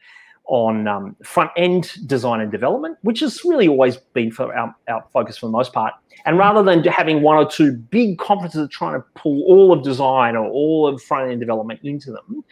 on 0.51 0.89
um, 0.89 1.15
front 1.23 1.49
end 1.57 1.93
design 2.07 2.41
and 2.41 2.51
development, 2.51 2.99
which 3.03 3.21
has 3.21 3.45
really 3.45 3.69
always 3.69 3.97
been 3.97 4.33
for 4.33 4.53
our, 4.53 4.75
our 4.89 5.05
focus 5.13 5.39
for 5.39 5.47
the 5.47 5.53
most 5.53 5.73
part. 5.73 5.95
And 6.27 6.37
rather 6.37 6.61
than 6.61 6.83
having 6.85 7.23
one 7.23 7.37
or 7.37 7.49
two 7.49 7.77
big 7.77 8.19
conferences 8.19 8.69
trying 8.69 9.01
to 9.01 9.07
pull 9.15 9.45
all 9.45 9.73
of 9.73 9.85
design 9.85 10.35
or 10.35 10.45
all 10.49 10.89
of 10.89 11.01
front 11.03 11.31
end 11.31 11.39
development 11.39 11.79
into 11.85 12.11
them, 12.11 12.45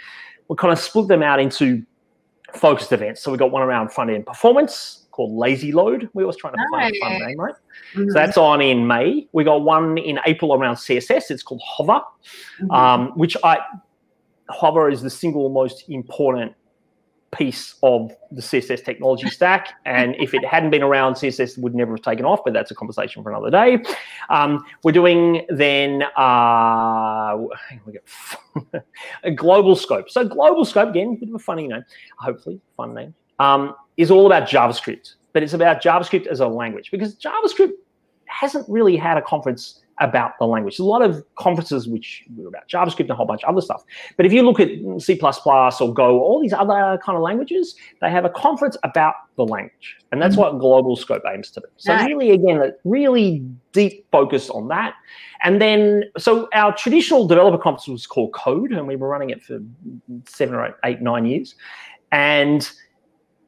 we 0.47 0.55
kind 0.55 0.73
of 0.73 0.79
split 0.79 1.09
them 1.09 1.25
out 1.25 1.41
into 1.41 1.85
focused 2.55 2.93
events. 2.93 3.21
So 3.21 3.33
we 3.33 3.37
got 3.37 3.51
one 3.51 3.63
around 3.63 3.91
front 3.91 4.11
end 4.11 4.27
performance 4.27 5.09
called 5.11 5.33
Lazy 5.33 5.73
Load. 5.73 6.09
We 6.15 6.23
always 6.23 6.37
trying 6.37 6.55
to 6.55 6.65
find 6.71 6.95
a 6.95 7.01
fun 7.01 7.19
name, 7.19 7.41
right? 7.41 7.55
Mm-hmm. 7.95 8.11
So 8.11 8.15
that's 8.15 8.37
on 8.37 8.61
in 8.61 8.87
May. 8.87 9.27
We 9.33 9.43
got 9.43 9.63
one 9.63 9.99
in 9.99 10.21
April 10.25 10.55
around 10.55 10.77
CSS. 10.77 11.33
It's 11.33 11.43
called 11.43 11.63
Hover, 11.67 12.01
mm-hmm. 12.63 12.71
um, 12.71 13.09
which 13.17 13.37
I 13.43 13.59
Hover 14.51 14.89
is 14.89 15.03
the 15.03 15.11
single 15.11 15.49
most 15.49 15.83
important 15.89 16.55
piece 17.31 17.75
of 17.83 18.11
the 18.31 18.41
CSS 18.41 18.85
technology 18.85 19.29
stack. 19.29 19.75
And 19.85 20.15
if 20.19 20.35
it 20.35 20.45
hadn't 20.45 20.71
been 20.71 20.83
around, 20.83 21.15
CSS 21.15 21.59
would 21.59 21.75
never 21.75 21.93
have 21.93 22.03
taken 22.03 22.25
off, 22.25 22.41
but 22.45 22.53
that's 22.55 22.71
a 22.71 22.75
conversation 22.75 23.23
for 23.23 23.31
another 23.31 23.51
day. 23.51 23.83
Um, 24.31 24.65
we're 24.83 24.93
doing 24.93 25.45
then 25.49 26.05
uh, 26.17 27.37
a 29.25 29.31
global 29.35 29.77
scope. 29.77 30.11
So 30.11 30.27
global 30.27 30.65
scope, 30.65 30.91
again, 30.91 31.17
bit 31.17 31.29
of 31.29 31.35
a 31.35 31.39
funny 31.39 31.69
name, 31.69 31.85
hopefully 32.19 32.61
fun 32.77 32.95
name, 32.95 33.15
um, 33.39 33.75
is 33.97 34.11
all 34.11 34.27
about 34.27 34.49
JavaScript, 34.49 35.15
but 35.33 35.43
it's 35.43 35.55
about 35.55 35.83
JavaScript 35.83 36.27
as 36.27 36.41
a 36.41 36.49
language 36.49 36.91
because 36.91 37.17
JavaScript 37.17 37.73
hasn't 38.27 38.69
really 38.69 38.97
had 38.97 39.19
a 39.19 39.23
conference 39.23 39.81
about 40.01 40.33
the 40.39 40.47
language. 40.47 40.75
There's 40.75 40.87
a 40.87 40.91
lot 40.91 41.03
of 41.03 41.25
conferences 41.37 41.89
which 41.89 42.25
were 42.37 42.49
about 42.49 42.69
JavaScript 42.69 43.01
and 43.01 43.11
a 43.11 43.15
whole 43.15 43.27
bunch 43.27 43.43
of 43.45 43.51
other 43.51 43.61
stuff. 43.61 43.85
But 44.17 44.27
if 44.27 44.33
you 44.33 44.43
look 44.43 44.61
at 44.61 44.69
C++ 45.01 45.19
or 45.21 45.95
Go, 45.95 46.21
all 46.21 46.41
these 46.41 46.53
other 46.53 46.99
kind 47.05 47.17
of 47.17 47.23
languages, 47.23 47.75
they 48.01 48.11
have 48.11 48.25
a 48.25 48.31
conference 48.31 48.77
about 48.83 49.15
the 49.37 49.45
language. 49.45 49.97
And 50.13 50.21
that's 50.21 50.35
mm-hmm. 50.35 50.55
what 50.55 50.59
Global 50.59 50.97
Scope 50.97 51.23
aims 51.33 51.51
to 51.53 51.61
do. 51.61 51.67
So 51.77 51.93
yeah. 51.93 52.07
really, 52.07 52.31
again, 52.31 52.59
a 52.59 52.73
really 52.85 53.45
deep 53.73 54.07
focus 54.11 54.51
on 54.51 54.69
that. 54.69 54.95
And 55.43 55.61
then, 55.61 56.05
so 56.19 56.49
our 56.53 56.75
traditional 56.75 57.27
developer 57.27 57.59
conference 57.59 57.89
was 57.89 58.07
called 58.07 58.33
Code, 58.33 58.73
and 58.73 58.87
we 58.87 58.97
were 58.97 59.09
running 59.09 59.31
it 59.31 59.43
for 59.43 59.61
seven 60.27 60.55
or 60.55 60.67
eight, 60.67 60.75
eight 60.85 61.01
nine 61.01 61.27
years. 61.27 61.55
And 62.11 62.69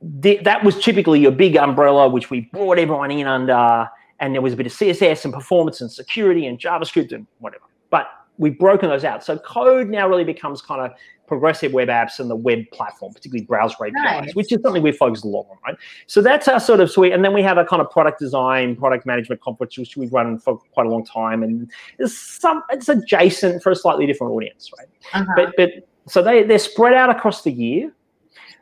that 0.03 0.65
was 0.65 0.83
typically 0.83 1.25
a 1.25 1.31
big 1.31 1.57
umbrella, 1.57 2.09
which 2.09 2.31
we 2.31 2.43
brought 2.53 2.79
everyone 2.79 3.11
in 3.11 3.27
under 3.27 3.89
and 4.21 4.35
there 4.35 4.43
was 4.43 4.53
a 4.53 4.57
bit 4.57 4.67
of 4.67 4.73
CSS 4.73 5.25
and 5.25 5.35
performance 5.35 5.81
and 5.81 5.91
security 5.91 6.47
and 6.47 6.59
JavaScript 6.59 7.13
and 7.13 7.27
whatever. 7.39 7.65
But 7.91 8.09
we've 8.39 8.59
broken 8.59 8.89
those 8.89 9.05
out. 9.05 9.25
So 9.25 9.39
code 9.39 9.89
now 9.89 10.09
really 10.09 10.25
becomes 10.25 10.63
kind 10.63 10.81
of 10.81 10.93
progressive 11.27 11.73
web 11.73 11.89
apps 11.89 12.19
and 12.19 12.29
the 12.29 12.37
web 12.37 12.65
platform, 12.73 13.13
particularly 13.13 13.47
browser 13.47 13.77
APIs, 13.87 13.95
nice. 13.95 14.35
which 14.35 14.51
is 14.51 14.61
something 14.63 14.83
we've 14.83 14.97
focused 14.97 15.25
a 15.25 15.29
lot 15.29 15.47
on, 15.51 15.57
right? 15.65 15.77
So 16.07 16.21
that's 16.21 16.49
our 16.49 16.59
sort 16.59 16.81
of 16.81 16.91
suite. 16.91 17.13
And 17.13 17.25
then 17.25 17.33
we 17.33 17.43
have 17.43 17.57
a 17.57 17.65
kind 17.65 17.81
of 17.81 17.91
product 17.91 18.19
design, 18.19 18.77
product 18.77 19.07
management 19.07 19.41
conference, 19.41 19.79
which 19.79 19.97
we've 19.97 20.13
run 20.13 20.39
for 20.39 20.59
quite 20.73 20.87
a 20.87 20.91
long 20.91 21.05
time. 21.05 21.43
And 21.43 21.71
it's 21.99 22.17
some 22.17 22.63
it's 22.71 22.89
adjacent 22.89 23.63
for 23.63 23.71
a 23.71 23.77
slightly 23.77 24.07
different 24.07 24.33
audience, 24.33 24.71
right? 24.77 24.89
Uh-huh. 25.13 25.33
But 25.37 25.53
but 25.57 25.71
so 26.07 26.23
they 26.23 26.43
they're 26.43 26.59
spread 26.59 26.95
out 26.95 27.11
across 27.11 27.43
the 27.43 27.53
year. 27.53 27.93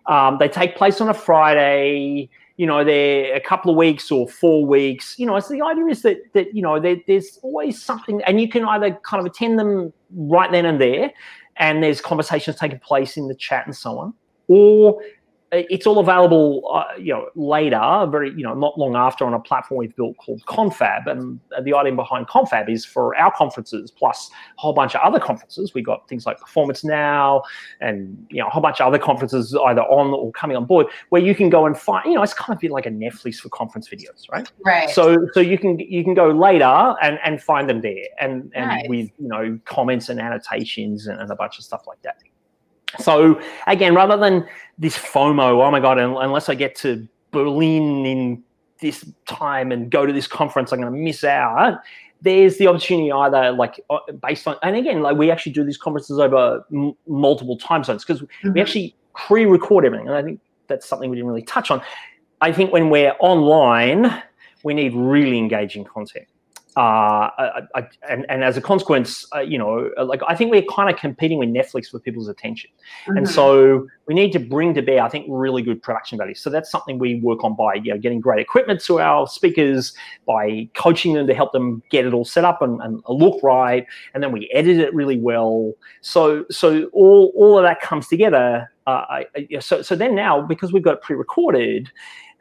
Um, 0.06 0.38
they 0.38 0.48
take 0.48 0.76
place 0.76 1.00
on 1.00 1.08
a 1.08 1.14
Friday 1.14 2.28
you 2.58 2.66
know 2.66 2.84
they're 2.84 3.34
a 3.34 3.40
couple 3.40 3.70
of 3.70 3.76
weeks 3.76 4.10
or 4.10 4.28
four 4.28 4.66
weeks. 4.66 5.18
You 5.18 5.24
know 5.26 5.40
so 5.40 5.54
the 5.54 5.62
idea 5.62 5.86
is 5.86 6.02
that 6.02 6.18
that 6.34 6.54
you 6.54 6.60
know 6.60 6.78
there, 6.78 6.96
there's 7.06 7.38
always 7.42 7.80
something 7.80 8.20
and 8.24 8.40
you 8.40 8.48
can 8.48 8.64
either 8.66 8.98
kind 9.04 9.20
of 9.20 9.26
attend 9.26 9.58
them 9.58 9.92
right 10.12 10.50
then 10.50 10.66
and 10.66 10.80
there 10.80 11.12
and 11.56 11.82
there's 11.82 12.00
conversations 12.00 12.56
taking 12.56 12.80
place 12.80 13.16
in 13.16 13.28
the 13.28 13.34
chat 13.34 13.64
and 13.64 13.76
so 13.76 13.98
on 13.98 14.12
or 14.48 15.00
it's 15.50 15.86
all 15.86 15.98
available, 15.98 16.70
uh, 16.72 16.84
you 16.98 17.12
know, 17.12 17.28
later, 17.34 18.06
very, 18.10 18.30
you 18.30 18.42
know, 18.42 18.54
not 18.54 18.78
long 18.78 18.96
after 18.96 19.24
on 19.24 19.32
a 19.32 19.40
platform 19.40 19.78
we've 19.78 19.96
built 19.96 20.16
called 20.18 20.42
Conffab. 20.46 21.06
And 21.06 21.40
the 21.62 21.74
idea 21.74 21.94
behind 21.94 22.28
Conffab 22.28 22.68
is 22.68 22.84
for 22.84 23.16
our 23.16 23.32
conferences 23.34 23.90
plus 23.90 24.30
a 24.30 24.60
whole 24.60 24.74
bunch 24.74 24.94
of 24.94 25.00
other 25.00 25.18
conferences. 25.18 25.72
We 25.72 25.82
got 25.82 26.06
things 26.08 26.26
like 26.26 26.38
Performance 26.38 26.84
Now 26.84 27.42
and, 27.80 28.26
you 28.30 28.40
know, 28.40 28.48
a 28.48 28.50
whole 28.50 28.60
bunch 28.60 28.80
of 28.80 28.88
other 28.88 28.98
conferences 28.98 29.56
either 29.66 29.82
on 29.82 30.12
or 30.12 30.32
coming 30.32 30.56
on 30.56 30.66
board 30.66 30.86
where 31.08 31.22
you 31.22 31.34
can 31.34 31.48
go 31.48 31.64
and 31.64 31.78
find, 31.78 32.04
you 32.06 32.14
know, 32.14 32.22
it's 32.22 32.34
kind 32.34 32.54
of 32.54 32.60
bit 32.60 32.70
like 32.70 32.86
a 32.86 32.90
Netflix 32.90 33.36
for 33.36 33.48
conference 33.48 33.88
videos, 33.88 34.30
right? 34.30 34.50
Right. 34.64 34.90
So, 34.90 35.16
so 35.32 35.40
you 35.40 35.56
can, 35.56 35.78
you 35.78 36.04
can 36.04 36.12
go 36.12 36.30
later 36.30 36.94
and, 37.00 37.18
and 37.24 37.42
find 37.42 37.68
them 37.70 37.80
there 37.80 38.04
and, 38.20 38.52
and 38.54 38.66
Nice. 38.66 38.88
with, 38.88 39.10
you 39.18 39.28
know, 39.28 39.58
comments 39.64 40.10
and 40.10 40.20
annotations 40.20 41.06
and, 41.06 41.18
and 41.18 41.30
a 41.30 41.36
bunch 41.36 41.58
of 41.58 41.64
stuff 41.64 41.86
like 41.86 42.02
that. 42.02 42.22
So 42.98 43.40
again, 43.66 43.94
rather 43.94 44.16
than 44.16 44.46
this 44.78 44.96
FOMO, 44.96 45.62
oh 45.66 45.70
my 45.70 45.80
god, 45.80 45.98
unless 45.98 46.48
I 46.48 46.54
get 46.54 46.74
to 46.76 47.06
Berlin 47.30 48.06
in 48.06 48.42
this 48.80 49.04
time 49.26 49.72
and 49.72 49.90
go 49.90 50.06
to 50.06 50.12
this 50.12 50.26
conference, 50.26 50.72
I'm 50.72 50.80
going 50.80 50.92
to 50.92 50.98
miss 50.98 51.24
out. 51.24 51.80
There's 52.22 52.56
the 52.58 52.66
opportunity 52.66 53.12
either 53.12 53.52
like 53.52 53.80
uh, 53.90 53.98
based 54.26 54.48
on, 54.48 54.56
and 54.62 54.74
again, 54.76 55.02
like 55.02 55.16
we 55.16 55.30
actually 55.30 55.52
do 55.52 55.62
these 55.64 55.76
conferences 55.78 56.18
over 56.18 56.64
m- 56.72 56.94
multiple 57.06 57.56
time 57.58 57.84
zones 57.84 58.04
because 58.04 58.22
we 58.22 58.28
Mhm. 58.50 58.60
actually 58.60 58.96
pre-record 59.14 59.84
everything, 59.84 60.08
and 60.08 60.16
I 60.16 60.22
think 60.22 60.40
that's 60.66 60.86
something 60.86 61.10
we 61.10 61.16
didn't 61.16 61.28
really 61.28 61.42
touch 61.42 61.70
on. 61.70 61.80
I 62.40 62.52
think 62.52 62.72
when 62.72 62.90
we're 62.90 63.14
online, 63.20 64.22
we 64.64 64.74
need 64.74 64.94
really 64.94 65.38
engaging 65.38 65.84
content. 65.84 66.26
Uh, 66.78 67.28
I, 67.36 67.62
I, 67.74 67.88
and, 68.08 68.24
and 68.28 68.44
as 68.44 68.56
a 68.56 68.60
consequence, 68.60 69.26
uh, 69.34 69.40
you 69.40 69.58
know, 69.58 69.90
like 70.04 70.20
I 70.28 70.36
think 70.36 70.52
we're 70.52 70.62
kind 70.62 70.88
of 70.88 70.96
competing 70.96 71.38
with 71.40 71.48
Netflix 71.48 71.88
for 71.90 71.98
people's 71.98 72.28
attention. 72.28 72.70
And 73.08 73.26
Mhm. 73.26 73.28
so 73.28 73.88
we 74.06 74.14
need 74.14 74.30
to 74.34 74.38
bring 74.38 74.74
to 74.74 74.82
bear, 74.82 75.02
I 75.02 75.08
think, 75.08 75.26
really 75.28 75.60
good 75.60 75.82
production 75.82 76.18
value. 76.18 76.34
So 76.36 76.50
that's 76.50 76.70
something 76.70 77.00
we 77.00 77.16
work 77.16 77.42
on 77.42 77.56
by 77.56 77.74
you 77.74 77.92
know, 77.92 77.98
getting 77.98 78.20
great 78.20 78.38
equipment 78.38 78.80
to 78.84 79.00
our 79.00 79.26
speakers, 79.26 79.92
by 80.24 80.68
coaching 80.76 81.14
them 81.14 81.26
to 81.26 81.34
help 81.34 81.50
them 81.50 81.82
get 81.90 82.06
it 82.06 82.14
all 82.14 82.24
set 82.24 82.44
up 82.44 82.62
and, 82.62 82.80
and 82.80 83.02
look 83.08 83.42
right, 83.42 83.84
and 84.14 84.22
then 84.22 84.30
we 84.30 84.48
edit 84.54 84.78
it 84.78 84.94
really 84.94 85.18
well. 85.18 85.72
So 86.00 86.44
so 86.48 86.84
all 86.92 87.32
all 87.34 87.58
of 87.58 87.64
that 87.64 87.80
comes 87.80 88.06
together. 88.06 88.70
Uh, 88.86 89.04
I, 89.10 89.26
I- 89.36 89.58
so 89.58 89.82
so 89.82 89.96
then 89.96 90.14
now 90.14 90.42
because 90.42 90.72
we've 90.72 90.84
got 90.84 90.94
it 90.98 91.02
pre-recorded. 91.02 91.90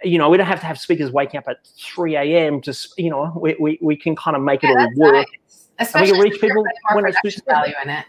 You 0.04 0.18
know, 0.18 0.30
we 0.30 0.38
don't 0.38 0.48
have 0.48 0.60
to 0.60 0.66
have 0.66 0.80
speakers 0.80 1.12
waking 1.12 1.40
up 1.40 1.46
at 1.48 1.58
3 1.78 2.16
a.m. 2.16 2.62
to, 2.62 2.78
you 2.98 3.10
know, 3.10 3.32
we, 3.40 3.56
we, 3.60 3.80
we 3.82 3.96
can 3.96 4.16
kind 4.16 4.36
of 4.36 4.44
make 4.44 4.64
it 4.64 4.70
all 4.70 4.92
work. 4.96 5.28
nice. 5.28 5.70
Especially 5.80 6.20
reach 6.20 6.36
if 6.36 6.42
there's 6.42 6.52
people 6.52 6.64
when 6.94 7.06
it 7.06 7.14
production 7.16 7.32
suits 7.32 7.46
them. 7.46 7.56
value 7.56 7.74
in 7.84 7.90
it. 7.90 8.06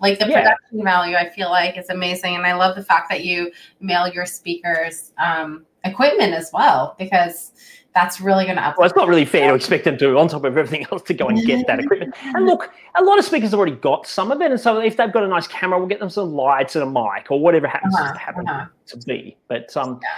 Like 0.00 0.18
the 0.18 0.28
Yeah. 0.28 0.42
production 0.42 0.84
value, 0.84 1.16
I 1.16 1.28
feel 1.30 1.48
like 1.50 1.76
is 1.78 1.88
amazing, 1.88 2.34
and 2.36 2.44
I 2.46 2.54
love 2.54 2.76
the 2.76 2.84
fact 2.84 3.08
that 3.10 3.24
you 3.24 3.50
mail 3.80 4.06
your 4.08 4.26
speakers 4.26 5.12
um, 5.18 5.64
equipment 5.84 6.34
as 6.34 6.50
well 6.52 6.94
because 6.98 7.52
that's 7.94 8.20
really 8.20 8.44
going 8.44 8.56
to 8.56 8.62
up. 8.62 8.76
Well, 8.76 8.86
it's 8.86 8.94
not 8.94 9.08
really 9.08 9.24
fair 9.24 9.48
to 9.48 9.54
expect 9.54 9.84
them 9.84 9.96
to, 9.96 10.18
on 10.18 10.28
top 10.28 10.44
of 10.44 10.58
everything 10.58 10.86
else, 10.92 11.00
to 11.02 11.14
go 11.14 11.28
and 11.28 11.42
get 11.46 11.66
that 11.66 11.80
equipment. 11.84 12.14
And 12.22 12.44
look, 12.44 12.70
a 12.98 13.02
lot 13.02 13.18
of 13.18 13.24
speakers 13.24 13.52
have 13.52 13.58
already 13.58 13.76
got 13.76 14.06
some 14.06 14.30
of 14.30 14.42
it, 14.42 14.50
and 14.50 14.60
so 14.60 14.78
if 14.80 14.98
they've 14.98 15.10
got 15.12 15.24
a 15.24 15.28
nice 15.28 15.46
camera, 15.46 15.78
we'll 15.78 15.88
get 15.88 16.00
them 16.00 16.10
some 16.10 16.34
lights 16.34 16.76
and 16.76 16.82
a 16.82 16.86
mic 16.86 17.30
or 17.30 17.40
whatever 17.40 17.66
happens 17.66 17.94
Uh-huh, 17.94 18.12
to 18.12 18.18
happen 18.18 18.46
uh-huh. 18.46 18.66
to 18.88 18.96
be. 19.06 19.36
But 19.48 19.74
um, 19.78 19.98
yeah, 20.02 20.08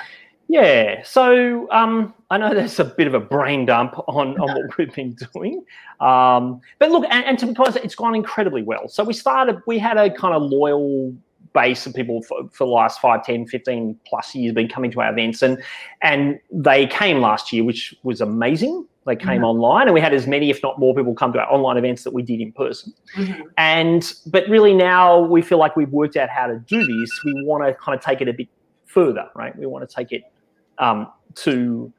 so 1.05 1.71
um, 1.71 2.15
I 2.31 2.39
know 2.39 2.55
that's 2.55 2.79
a 2.79 2.85
bit 2.85 3.07
of 3.07 3.15
a 3.15 3.21
brain 3.21 3.67
dump 3.67 3.95
on, 4.09 4.39
on 4.41 4.49
what 4.55 4.79
we've 4.79 4.95
been 4.95 5.17
doing, 5.35 5.65
um, 6.01 6.61
but 6.79 6.91
look, 6.91 7.05
and, 7.11 7.25
and 7.25 7.39
to 7.41 7.47
be 7.47 7.55
honest, 7.59 7.77
it's 7.79 7.95
gone 7.95 8.15
incredibly 8.15 8.63
well. 8.63 8.89
So 8.89 9.05
we 9.05 9.13
started, 9.13 9.61
we 9.67 9.79
had 9.79 9.97
a 9.99 10.11
kind 10.11 10.35
of 10.35 10.43
loyal 10.43 11.15
base 11.55 11.87
of 11.87 11.95
people 11.95 12.23
for, 12.23 12.49
for 12.51 12.67
the 12.67 12.71
last 12.71 13.01
5 13.01 13.25
10 13.25 13.47
15 13.47 13.99
plus 14.07 14.35
years 14.35 14.53
been 14.55 14.69
coming 14.69 14.91
to 14.91 15.01
our 15.01 15.11
events 15.11 15.43
and 15.43 15.61
and 16.03 16.39
they 16.53 16.87
came 16.87 17.21
last 17.21 17.55
year 17.55 17.65
which 17.65 17.95
was 18.03 18.21
amazing 18.21 18.87
they 19.07 19.17
came 19.17 19.41
Mhm. 19.41 19.47
online 19.47 19.87
and 19.89 19.95
we 19.95 20.01
had 20.01 20.13
as 20.13 20.27
many 20.27 20.51
if 20.51 20.63
not 20.63 20.79
more 20.79 20.95
people 20.95 21.15
come 21.15 21.33
to 21.33 21.41
our 21.41 21.51
online 21.51 21.79
events 21.79 22.05
that 22.05 22.13
we 22.13 22.23
did 22.23 22.43
in 22.43 22.53
person 22.53 22.93
Mhm. 23.17 23.45
and 23.57 24.13
but 24.27 24.47
really 24.49 24.75
now 24.75 25.19
we 25.21 25.41
feel 25.41 25.57
like 25.57 25.75
we've 25.75 25.91
worked 25.91 26.19
out 26.19 26.29
how 26.29 26.47
to 26.47 26.59
do 26.59 26.85
this 27.01 27.25
we 27.25 27.33
want 27.45 27.65
to 27.65 27.73
kind 27.83 27.99
of 27.99 28.05
take 28.05 28.21
it 28.21 28.29
a 28.29 28.33
bit 28.35 28.49
further 28.85 29.27
right 29.35 29.57
we 29.59 29.65
want 29.65 29.89
to 29.89 29.93
take 29.93 30.13
it 30.13 30.25
um, 30.79 31.09
to 31.37 31.93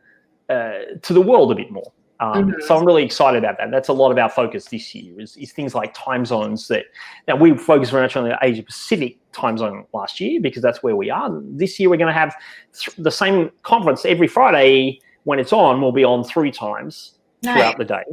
uh, 0.49 0.79
to 1.01 1.13
the 1.13 1.21
world 1.21 1.51
a 1.51 1.55
bit 1.55 1.71
more 1.71 1.91
um, 2.19 2.51
Mhm. 2.51 2.61
so 2.63 2.75
i'm 2.77 2.85
really 2.85 3.03
excited 3.03 3.37
about 3.37 3.57
that 3.59 3.69
that's 3.71 3.87
a 3.89 3.93
lot 3.93 4.11
of 4.11 4.17
our 4.17 4.29
focus 4.29 4.65
this 4.65 4.93
year 4.95 5.19
is, 5.21 5.37
is 5.37 5.51
things 5.53 5.75
like 5.75 5.93
time 5.93 6.25
zones 6.25 6.67
that 6.67 6.85
now 7.27 7.35
we 7.35 7.55
focused 7.55 7.91
very 7.91 8.03
much 8.03 8.15
on 8.17 8.23
the 8.27 8.37
asia 8.41 8.63
pacific 8.63 9.17
time 9.31 9.57
zone 9.57 9.85
last 9.93 10.19
year 10.19 10.41
because 10.41 10.61
that's 10.61 10.81
where 10.81 10.95
we 10.95 11.09
are 11.09 11.29
this 11.43 11.79
year 11.79 11.89
we're 11.89 11.97
going 11.97 12.13
to 12.13 12.19
have 12.19 12.33
th- 12.77 12.95
the 12.97 13.11
same 13.11 13.51
conference 13.61 14.05
every 14.05 14.27
friday 14.27 14.99
when 15.25 15.37
it's 15.37 15.53
on 15.53 15.81
We'll 15.81 15.91
be 15.91 16.03
on 16.03 16.23
three 16.23 16.49
times 16.51 17.19
Nice. 17.43 17.53
throughout 17.53 17.77
the 17.77 17.85
day. 17.85 18.03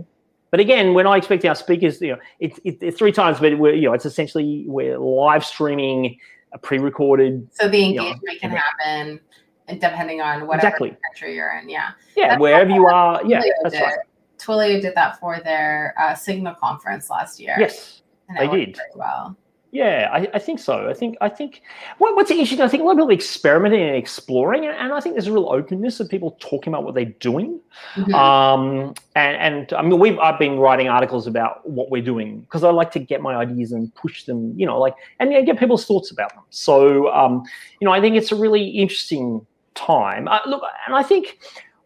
But 0.51 0.61
again, 0.61 0.93
we're 0.93 1.05
not 1.05 1.17
expecting 1.17 1.49
our 1.49 1.55
speakers, 1.55 2.01
you 2.01 2.13
know, 2.13 2.19
it's 2.41 2.59
it, 2.65 2.79
it's 2.83 2.99
three 2.99 3.13
times, 3.13 3.39
but 3.41 3.57
we're, 3.59 3.75
you 3.75 3.89
know, 3.89 3.95
it's 3.95 4.05
essentially 4.07 4.65
we're 4.69 4.99
live 4.99 5.45
streaming 5.45 6.19
a 6.53 6.59
pre-recorded, 6.59 7.49
So 7.53 7.69
the 7.69 7.85
engagement 7.85 8.41
can 8.41 8.51
happen 8.51 9.21
and 9.69 9.81
depending 9.81 10.21
on 10.21 10.47
whatever 10.47 10.67
Exactly. 10.69 10.97
country 11.09 11.35
you're 11.35 11.59
in. 11.59 11.69
Yeah. 11.69 11.91
yeah, 12.17 12.29
That's 12.31 12.41
wherever 12.41 12.71
you 12.71 12.87
are. 12.87 13.21
Yeah, 13.25 13.41
Twilio 13.41 13.51
that's 13.63 13.75
did. 13.75 13.83
right. 13.83 13.99
Twilio 14.39 14.81
did 14.83 14.95
that 14.95 15.19
for 15.19 15.41
their 15.41 15.95
uh, 15.99 16.15
Signal 16.15 16.55
conference 16.55 17.11
last 17.11 17.41
year. 17.41 17.57
Yes, 17.59 18.03
and 18.29 18.39
they 18.39 18.47
did. 18.67 18.79
well. 18.95 19.37
yeah, 19.73 20.09
I, 20.13 20.29
I 20.35 20.39
think 20.39 20.59
so. 20.61 20.89
I 20.89 20.95
think 20.95 21.17
I 21.21 21.29
think 21.29 21.63
what, 21.99 22.15
what's 22.15 22.31
interesting. 22.31 22.61
I 22.61 22.69
think 22.69 22.83
a 22.83 22.87
lot 22.87 22.93
of 22.93 22.99
people 22.99 23.11
experimenting 23.11 23.83
and 23.83 23.97
exploring, 23.97 24.67
and, 24.67 24.77
and 24.77 24.93
I 24.93 25.01
think 25.01 25.15
there's 25.15 25.27
a 25.27 25.33
real 25.33 25.49
openness 25.49 26.01
of 26.01 26.09
people 26.09 26.37
talking 26.39 26.73
about 26.73 26.85
what 26.85 26.95
they're 26.95 27.07
doing. 27.19 27.61
Mhm. 27.95 28.13
Um, 28.15 28.95
and, 29.17 29.37
and 29.37 29.73
I 29.73 29.83
mean, 29.83 29.99
we've 29.99 30.19
I've 30.19 30.39
been 30.39 30.59
writing 30.59 30.89
articles 30.89 31.27
about 31.27 31.69
what 31.69 31.91
we're 31.91 32.03
doing 32.03 32.41
because 32.41 32.63
I 32.63 32.71
like 32.71 32.91
to 32.93 32.99
get 33.01 33.23
my 33.23 33.35
ideas 33.37 33.73
and 33.73 33.93
push 33.95 34.25
them, 34.25 34.53
you 34.57 34.67
know, 34.67 34.79
like 34.79 34.95
and 35.19 35.33
yeah, 35.33 35.41
get 35.41 35.59
people's 35.59 35.87
thoughts 35.87 36.11
about 36.11 36.35
them. 36.35 36.45
So, 36.51 37.13
um, 37.13 37.43
you 37.81 37.87
know, 37.87 37.93
I 37.93 38.01
think 38.01 38.17
it's 38.17 38.33
a 38.33 38.37
really 38.37 38.65
interesting 38.69 39.47
time. 39.77 40.29
Uh, 40.29 40.41
look, 40.47 40.63
and 40.87 40.97
I 40.97 41.03
think 41.03 41.39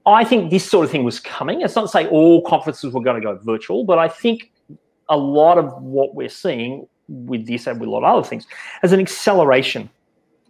I 0.06 0.24
think 0.24 0.50
this 0.50 0.68
sort 0.68 0.84
of 0.84 0.90
thing 0.90 1.04
was 1.04 1.20
coming. 1.20 1.60
It's 1.60 1.76
not 1.76 1.82
to 1.82 1.88
say 1.88 2.06
all 2.08 2.42
conferences 2.42 2.92
were 2.92 3.02
going 3.02 3.20
to 3.20 3.22
go 3.26 3.38
virtual, 3.42 3.84
but 3.84 3.98
I 3.98 4.08
think 4.08 4.50
a 5.08 5.16
lot 5.16 5.58
of 5.58 5.72
what 5.82 6.14
we're 6.14 6.28
seeing 6.28 6.86
with 7.08 7.46
this 7.46 7.66
and 7.66 7.78
with 7.80 7.88
a 7.88 7.92
lot 7.92 8.04
of 8.04 8.16
other 8.16 8.26
things 8.26 8.46
as 8.82 8.92
an 8.92 9.00
acceleration 9.00 9.90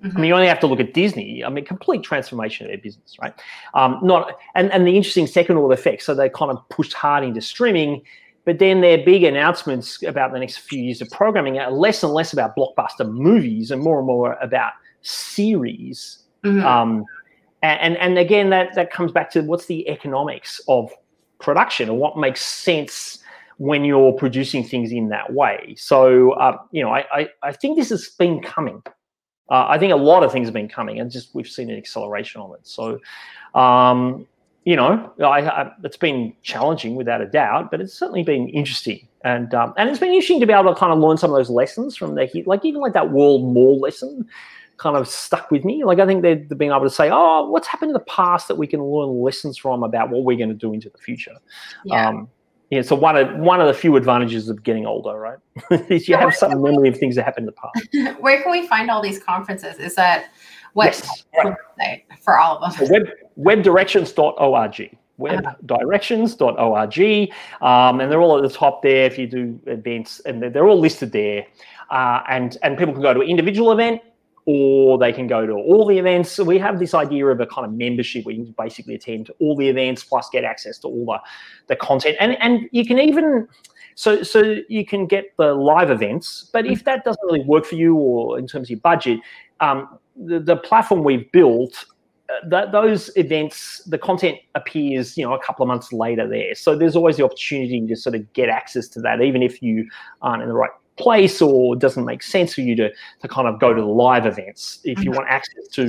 I 0.03 0.09
Mhm. 0.09 0.15
mean, 0.15 0.25
you 0.25 0.35
only 0.35 0.47
have 0.47 0.61
to 0.61 0.67
look 0.67 0.81
at 0.81 0.95
Disney. 0.95 1.45
I 1.45 1.51
mean, 1.51 1.63
complete 1.65 2.03
transformation 2.03 2.65
of 2.65 2.71
their 2.71 2.79
business, 2.79 3.19
right? 3.21 3.35
Um, 3.75 3.99
not 4.03 4.33
and 4.55 4.73
and 4.73 4.87
the 4.87 4.97
interesting 4.97 5.27
second 5.27 5.57
order 5.59 5.75
effect. 5.75 6.03
So 6.03 6.15
they 6.15 6.31
kind 6.31 6.51
of 6.51 6.67
pushed 6.71 6.95
hard 6.95 7.23
into 7.23 7.43
streaming, 7.43 8.01
but 8.47 8.59
then 8.59 8.81
their 8.81 8.97
big 9.05 9.25
announcements 9.25 10.03
about 10.03 10.33
the 10.33 10.39
next 10.39 10.57
few 10.61 10.83
years 10.83 11.03
of 11.03 11.11
programming 11.11 11.59
are 11.59 11.71
less 11.71 12.03
and 12.03 12.15
less 12.15 12.33
about 12.33 12.57
blockbuster 12.57 13.07
movies 13.11 13.71
and 13.71 13.83
more 13.83 13.99
and 13.99 14.07
more 14.07 14.39
about 14.41 14.73
series. 15.03 16.23
Mhm. 16.45 16.65
Um, 16.65 17.05
and, 17.63 17.97
and 17.99 18.19
again, 18.19 18.51
that 18.51 18.75
that 18.75 18.91
comes 18.91 19.13
back 19.13 19.31
to 19.33 19.43
what's 19.43 19.67
the 19.67 19.89
economics 19.89 20.61
of 20.69 20.91
production 21.41 21.89
and 21.89 21.99
what 21.99 22.19
makes 22.19 22.45
sense 22.45 23.19
when 23.59 23.85
you're 23.85 24.13
producing 24.13 24.65
things 24.65 24.91
in 24.91 25.11
that 25.11 25.33
way. 25.33 25.75
So 25.77 26.33
uh, 26.33 26.57
you 26.71 26.83
know, 26.83 26.91
I, 26.91 27.05
I 27.13 27.29
I 27.43 27.53
think 27.53 27.77
this 27.77 27.91
has 27.91 28.09
been 28.09 28.43
coming. 28.43 28.83
Uh, 29.51 29.67
I 29.69 29.79
think 29.79 29.93
a 29.93 29.97
lot 29.97 30.23
of 30.23 30.33
things 30.33 30.47
have 30.47 30.55
been 30.55 30.69
coming, 30.69 31.01
and 31.01 31.11
just 31.11 31.35
we've 31.35 31.49
seen 31.49 31.71
an 31.71 31.77
acceleration 31.77 32.41
on 32.41 32.55
it. 32.55 32.67
So, 32.67 33.01
um, 33.55 34.27
you 34.65 34.77
know, 34.77 35.13
I, 35.19 35.63
I, 35.63 35.73
it's 35.83 35.97
been 35.97 36.33
challenging 36.43 36.95
without 36.95 37.21
a 37.21 37.27
doubt, 37.27 37.71
but 37.71 37.81
it's 37.81 37.93
certainly 37.93 38.23
been 38.23 38.49
interesting, 38.49 39.09
and 39.25 39.53
um, 39.55 39.75
and 39.77 39.91
it's 39.91 39.99
been 39.99 40.11
interesting 40.11 40.41
to 40.41 40.47
be 40.47 40.53
able 40.53 40.73
to 40.73 40.79
kind 40.79 40.93
of 40.93 41.01
learn 41.01 41.17
some 41.17 41.31
of 41.31 41.37
those 41.37 41.51
lessons 41.51 41.97
from 41.97 42.15
the 42.15 42.31
like 42.47 42.65
even 42.65 42.81
like 42.81 42.93
that 42.93 43.11
world 43.11 43.43
mall 43.43 43.81
lesson 43.81 44.27
kind 44.81 44.97
of 44.97 45.07
stuck 45.07 45.49
with 45.51 45.63
me. 45.65 45.85
Like 45.85 46.01
I 46.01 46.07
think 46.07 46.23
they've 46.23 46.49
been 46.49 46.73
able 46.73 46.81
to 46.81 46.91
say, 46.91 47.11
oh, 47.13 47.49
what's 47.51 47.69
happened 47.69 47.91
in 47.91 47.93
the 47.93 48.01
past 48.01 48.49
that 48.49 48.57
we 48.57 48.67
can 48.67 48.83
learn 48.83 49.21
lessons 49.21 49.59
from 49.59 49.83
about 49.83 50.09
what 50.09 50.25
we're 50.25 50.39
going 50.39 50.49
to 50.49 50.55
do 50.55 50.73
into 50.73 50.89
the 50.89 50.97
future. 50.99 51.37
yeah. 51.85 52.09
Um, 52.09 52.29
yeah, 52.71 52.83
so 52.83 52.95
one 52.95 53.17
of 53.17 53.37
one 53.39 53.61
of 53.61 53.67
the 53.67 53.75
few 53.75 53.97
advantages 53.97 54.49
of 54.49 54.63
getting 54.63 54.87
older, 54.87 55.19
right, 55.19 55.39
is 55.91 56.09
you 56.09 56.17
have 56.17 56.33
some 56.33 56.63
memory 56.63 56.89
of 56.89 56.97
things 56.97 57.17
that 57.17 57.25
happened 57.25 57.49
in 57.49 57.53
the 57.53 57.61
past. 57.61 57.89
Where 58.23 58.41
can 58.41 58.53
we 58.53 58.69
find 58.69 58.93
all 58.93 59.03
these 59.03 59.21
conferences? 59.21 59.77
Is 59.81 59.97
that 59.97 60.27
what 60.75 60.87
Yes, 60.87 61.25
right. 61.81 62.05
for 62.23 62.39
all 62.39 62.59
of 62.59 62.77
them? 62.77 62.87
So 62.87 62.93
web 62.93 63.09
webdirections.org 63.65 64.97
webdirections.org 65.19 67.33
um, 67.61 68.01
and 68.01 68.11
they're 68.11 68.23
all 68.23 68.37
at 68.39 68.43
the 68.43 68.49
top 68.49 68.81
there 68.83 69.05
if 69.05 69.19
you 69.19 69.27
do 69.27 69.61
events 69.67 70.21
and 70.21 70.41
they're, 70.41 70.49
they're 70.49 70.67
all 70.67 70.79
listed 70.79 71.13
there 71.13 71.45
uh, 71.91 72.23
and 72.31 72.57
and 72.63 72.79
people 72.79 72.95
can 72.95 73.03
go 73.03 73.13
to 73.13 73.21
an 73.21 73.29
individual 73.29 73.71
event 73.71 74.01
or 74.51 74.99
they 75.05 75.13
can 75.19 75.27
go 75.27 75.41
to 75.51 75.53
all 75.53 75.85
the 75.87 75.99
events 75.99 76.29
so 76.37 76.43
we 76.53 76.59
have 76.67 76.79
this 76.79 76.95
idea 77.05 77.25
of 77.35 77.39
a 77.41 77.49
kind 77.55 77.65
of 77.69 77.73
membership 77.73 78.25
where 78.25 78.35
you 78.35 78.45
can 78.45 78.55
basically 78.65 78.95
attend 79.01 79.31
all 79.41 79.55
the 79.57 79.69
events 79.75 80.03
plus 80.11 80.29
get 80.31 80.45
access 80.53 80.79
to 80.79 80.87
all 80.89 81.05
the, 81.07 81.19
the 81.69 81.77
content 81.77 82.17
and 82.21 82.37
and 82.41 82.69
you 82.79 82.85
can 82.85 82.99
even 82.99 83.47
So 83.97 84.23
so 84.23 84.39
you 84.77 84.85
can 84.93 85.03
get 85.07 85.25
the 85.37 85.53
live 85.73 85.91
events, 85.91 86.49
but 86.55 86.65
if 86.65 86.85
that 86.85 87.05
doesn't 87.05 87.27
really 87.29 87.45
work 87.55 87.65
for 87.71 87.77
you 87.77 87.93
or 87.97 88.39
in 88.39 88.47
terms 88.47 88.67
of 88.67 88.71
your 88.71 88.81
budget, 88.93 89.19
um, 89.67 89.79
the, 90.29 90.39
the 90.41 90.57
platform 90.57 91.01
we've 91.05 91.31
built 91.33 91.75
that 92.49 92.71
those 92.73 93.11
events, 93.17 93.83
the 93.93 93.99
content 93.99 94.39
appears, 94.55 95.19
you 95.19 95.25
know, 95.25 95.35
a 95.35 95.43
couple 95.47 95.63
of 95.65 95.69
months 95.69 95.93
later 95.93 96.27
there. 96.29 96.55
So 96.55 96.77
there's 96.81 96.97
always 96.97 97.17
the 97.17 97.25
opportunity 97.25 97.79
to 97.87 97.97
sort 97.97 98.15
of 98.15 98.23
get 98.33 98.49
access 98.49 98.89
to 98.95 99.01
that, 99.01 99.21
even 99.21 99.43
if 99.43 99.61
you 99.61 99.89
aren't 100.23 100.43
in 100.43 100.49
the 100.49 100.55
right 100.55 100.71
place 101.01 101.43
or 101.43 101.75
it 101.75 101.81
doesn't 101.81 102.05
make 102.05 102.23
sense 102.23 102.55
for 102.55 102.61
you 102.61 102.77
to 102.77 102.91
to 103.23 103.29
kind 103.29 103.49
of 103.49 103.59
go 103.59 103.73
to 103.75 103.81
the 103.81 103.87
live 103.87 104.27
events. 104.27 104.81
If 104.85 104.99
you 104.99 105.11
mm-hmm. 105.11 105.19
want 105.19 105.29
access 105.31 105.67
to, 105.73 105.83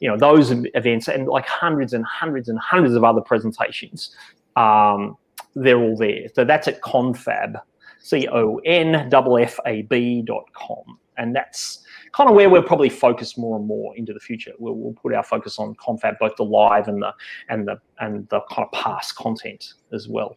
you 0.00 0.08
know, 0.08 0.16
those 0.16 0.52
events 0.74 1.08
and 1.08 1.26
like 1.26 1.46
hundreds 1.46 1.92
and 1.92 2.04
hundreds 2.04 2.48
and 2.48 2.58
hundreds 2.58 2.94
of 2.94 3.02
other 3.04 3.20
presentations, 3.20 4.14
um, 4.56 5.16
they're 5.54 5.80
all 5.80 5.96
there. 5.96 6.28
So 6.34 6.44
that's 6.44 6.68
at 6.68 6.80
Conffab, 6.80 7.60
C 7.98 8.28
O 8.28 8.60
N 8.64 8.94
F 8.94 9.26
F 9.38 9.58
A 9.66 9.82
B 9.82 10.22
dot 10.22 10.44
com, 10.52 10.98
and 11.16 11.34
that's 11.34 11.82
kind 12.12 12.28
of 12.28 12.34
where 12.36 12.50
we'll 12.50 12.62
probably 12.62 12.88
focus 12.88 13.38
more 13.38 13.56
and 13.56 13.66
more 13.66 13.96
into 13.96 14.12
the 14.12 14.20
future. 14.20 14.52
We'll, 14.58 14.74
we'll 14.74 14.94
put 14.94 15.14
our 15.14 15.22
focus 15.22 15.58
on 15.58 15.74
Conffab, 15.76 16.18
both 16.18 16.36
the 16.36 16.44
live 16.44 16.88
and 16.88 17.02
the 17.02 17.12
and 17.48 17.66
the 17.66 17.80
and 17.98 18.28
the 18.28 18.40
kind 18.50 18.66
of 18.66 18.72
past 18.72 19.16
content 19.16 19.74
as 19.92 20.08
well. 20.08 20.36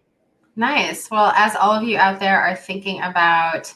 Nice. 0.56 1.10
Well, 1.10 1.32
as 1.36 1.56
all 1.56 1.72
of 1.72 1.84
you 1.84 1.98
out 1.98 2.20
there 2.20 2.40
are 2.40 2.56
thinking 2.56 3.02
about 3.02 3.74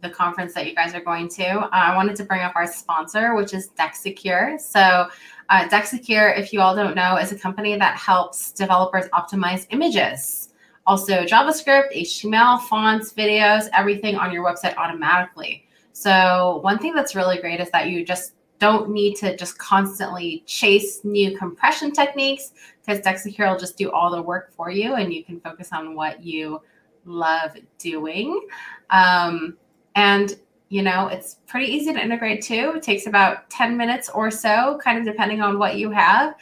the 0.00 0.10
conference 0.10 0.54
that 0.54 0.66
you 0.66 0.74
guys 0.74 0.94
are 0.94 1.00
going 1.00 1.28
to, 1.28 1.44
uh, 1.44 1.68
I 1.72 1.96
wanted 1.96 2.16
to 2.16 2.24
bring 2.24 2.40
up 2.40 2.54
our 2.54 2.66
sponsor, 2.66 3.34
which 3.34 3.52
is 3.52 3.70
Dexecure. 3.70 4.60
So, 4.60 5.08
uh, 5.48 5.68
Dexecure, 5.68 6.38
if 6.38 6.52
you 6.52 6.60
all 6.60 6.76
don't 6.76 6.94
know, 6.94 7.16
is 7.16 7.32
a 7.32 7.38
company 7.38 7.76
that 7.76 7.96
helps 7.96 8.52
developers 8.52 9.06
optimize 9.10 9.66
images. 9.70 10.50
Also, 10.86 11.24
JavaScript, 11.24 11.94
HTML, 11.94 12.60
fonts, 12.62 13.12
videos, 13.12 13.68
everything 13.76 14.16
on 14.16 14.32
your 14.32 14.44
website 14.44 14.76
automatically. 14.76 15.66
So 15.92 16.60
one 16.62 16.78
thing 16.78 16.94
that's 16.94 17.14
really 17.14 17.40
great 17.40 17.60
is 17.60 17.70
that 17.70 17.88
you 17.88 18.04
just 18.04 18.34
don't 18.58 18.90
need 18.90 19.16
to 19.16 19.36
just 19.36 19.58
constantly 19.58 20.42
chase 20.46 21.04
new 21.04 21.36
compression 21.36 21.92
techniques 21.92 22.52
because 22.80 23.04
Dexecure 23.04 23.50
will 23.50 23.58
just 23.58 23.76
do 23.76 23.90
all 23.90 24.10
the 24.10 24.22
work 24.22 24.52
for 24.52 24.70
you 24.70 24.94
and 24.94 25.12
you 25.12 25.24
can 25.24 25.40
focus 25.40 25.70
on 25.72 25.94
what 25.94 26.22
you 26.22 26.60
love 27.04 27.56
doing. 27.78 28.46
Um, 28.90 29.56
and 29.98 30.36
you 30.68 30.82
know, 30.82 31.08
it's 31.08 31.36
pretty 31.46 31.66
easy 31.66 31.92
to 31.92 31.98
integrate 31.98 32.42
too. 32.42 32.72
It 32.76 32.82
takes 32.82 33.06
about 33.06 33.48
10 33.50 33.76
minutes 33.76 34.10
or 34.10 34.30
so, 34.30 34.78
kind 34.84 34.98
of 34.98 35.04
depending 35.04 35.40
on 35.40 35.58
what 35.58 35.76
you 35.76 35.90
have. 35.90 36.34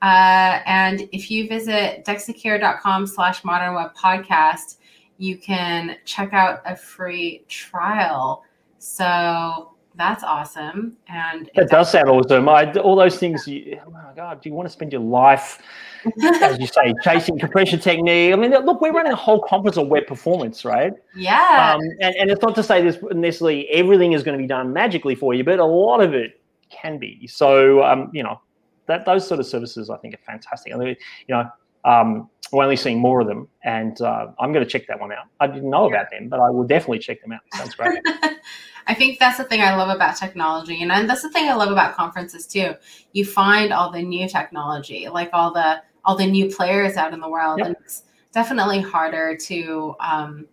Uh, 0.00 0.60
and 0.66 1.08
if 1.12 1.30
you 1.30 1.48
visit 1.48 2.04
dexecure.com 2.04 3.06
slash 3.06 3.44
modern 3.44 3.74
web 3.74 3.94
podcast, 3.94 4.76
you 5.18 5.36
can 5.36 5.96
check 6.04 6.32
out 6.32 6.62
a 6.64 6.76
free 6.76 7.44
trial 7.48 8.44
so 8.78 9.71
that's 9.94 10.22
awesome. 10.22 10.96
And 11.08 11.50
that 11.54 11.68
does 11.68 11.92
sound 11.92 12.08
awesome. 12.08 12.48
I, 12.48 12.72
all 12.74 12.96
those 12.96 13.18
things, 13.18 13.46
you, 13.46 13.78
oh 13.86 13.90
my 13.90 14.12
God, 14.16 14.40
do 14.40 14.48
you 14.48 14.54
want 14.54 14.66
to 14.66 14.72
spend 14.72 14.92
your 14.92 15.02
life, 15.02 15.60
as 16.22 16.58
you 16.58 16.66
say, 16.66 16.94
chasing 17.02 17.38
compression 17.38 17.78
technique? 17.78 18.32
I 18.32 18.36
mean, 18.36 18.50
look, 18.50 18.80
we're 18.80 18.92
running 18.92 19.12
a 19.12 19.16
whole 19.16 19.40
conference 19.40 19.76
on 19.76 19.88
web 19.88 20.06
performance, 20.06 20.64
right? 20.64 20.92
Yeah. 21.14 21.74
Um, 21.74 21.80
and, 22.00 22.14
and 22.16 22.30
it's 22.30 22.42
not 22.42 22.54
to 22.54 22.62
say 22.62 22.82
this 22.82 22.98
necessarily 23.12 23.68
everything 23.68 24.12
is 24.12 24.22
going 24.22 24.36
to 24.36 24.42
be 24.42 24.48
done 24.48 24.72
magically 24.72 25.14
for 25.14 25.34
you, 25.34 25.44
but 25.44 25.58
a 25.58 25.64
lot 25.64 26.00
of 26.00 26.14
it 26.14 26.40
can 26.70 26.98
be. 26.98 27.26
So, 27.26 27.82
um, 27.82 28.10
you 28.12 28.22
know, 28.22 28.40
that 28.86 29.04
those 29.04 29.26
sort 29.26 29.40
of 29.40 29.46
services 29.46 29.90
I 29.90 29.96
think 29.98 30.14
are 30.14 30.24
fantastic. 30.26 30.74
I 30.74 30.76
mean, 30.76 30.96
you 31.28 31.34
know, 31.34 31.48
um, 31.84 32.30
we're 32.52 32.64
only 32.64 32.76
seeing 32.76 32.98
more 32.98 33.20
of 33.20 33.26
them, 33.26 33.48
and 33.64 34.00
uh, 34.00 34.28
I'm 34.38 34.52
going 34.52 34.64
to 34.64 34.70
check 34.70 34.86
that 34.86 35.00
one 35.00 35.10
out. 35.12 35.24
I 35.40 35.46
didn't 35.46 35.70
know 35.70 35.88
about 35.88 36.10
them, 36.10 36.28
but 36.28 36.38
I 36.38 36.50
will 36.50 36.64
definitely 36.64 36.98
check 36.98 37.20
them 37.22 37.32
out. 37.32 37.40
Sounds 37.54 37.74
great. 37.74 37.98
I 38.86 38.94
think 38.94 39.18
that's 39.18 39.38
the 39.38 39.44
thing 39.44 39.60
I 39.60 39.76
love 39.76 39.88
about 39.88 40.16
technology. 40.16 40.82
And, 40.82 41.08
that's 41.08 41.22
the 41.22 41.30
thing 41.30 41.48
I 41.48 41.54
love 41.54 41.70
about 41.70 41.94
conferences 41.94 42.46
too. 42.46 42.74
You 43.12 43.24
find 43.24 43.72
all 43.72 43.90
the 43.90 44.02
new 44.02 44.28
technology, 44.28 45.08
like 45.08 45.30
all 45.32 45.52
the 45.52 45.82
all 46.04 46.16
the 46.16 46.26
new 46.26 46.48
players 46.48 46.96
out 46.96 47.12
in 47.12 47.20
the 47.20 47.28
world. 47.28 47.58
Yep. 47.58 47.66
And 47.66 47.76
it's 47.84 48.02
definitely 48.32 48.80
harder 48.80 49.36
to 49.36 49.94
um, 50.00 50.46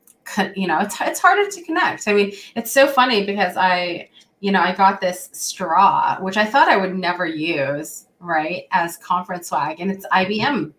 you 0.56 0.68
know, 0.68 0.80
it's 0.80 1.00
it's 1.02 1.20
harder 1.20 1.50
to 1.50 1.62
connect. 1.64 2.08
I 2.08 2.14
mean, 2.14 2.34
it's 2.56 2.72
so 2.72 2.88
funny 2.88 3.26
because 3.26 3.58
I, 3.58 4.10
you 4.40 4.52
know, 4.52 4.62
I 4.62 4.74
got 4.74 5.02
this 5.02 5.30
straw, 5.34 6.18
which 6.22 6.38
I 6.38 6.46
thought 6.46 6.70
I 6.70 6.78
would 6.78 6.96
never 6.96 7.26
use, 7.26 8.06
right, 8.20 8.66
as 8.72 8.98
conference 8.98 9.50
swag, 9.50 9.80
and 9.80 9.92
it's 9.92 10.06
IBM. 10.08 10.74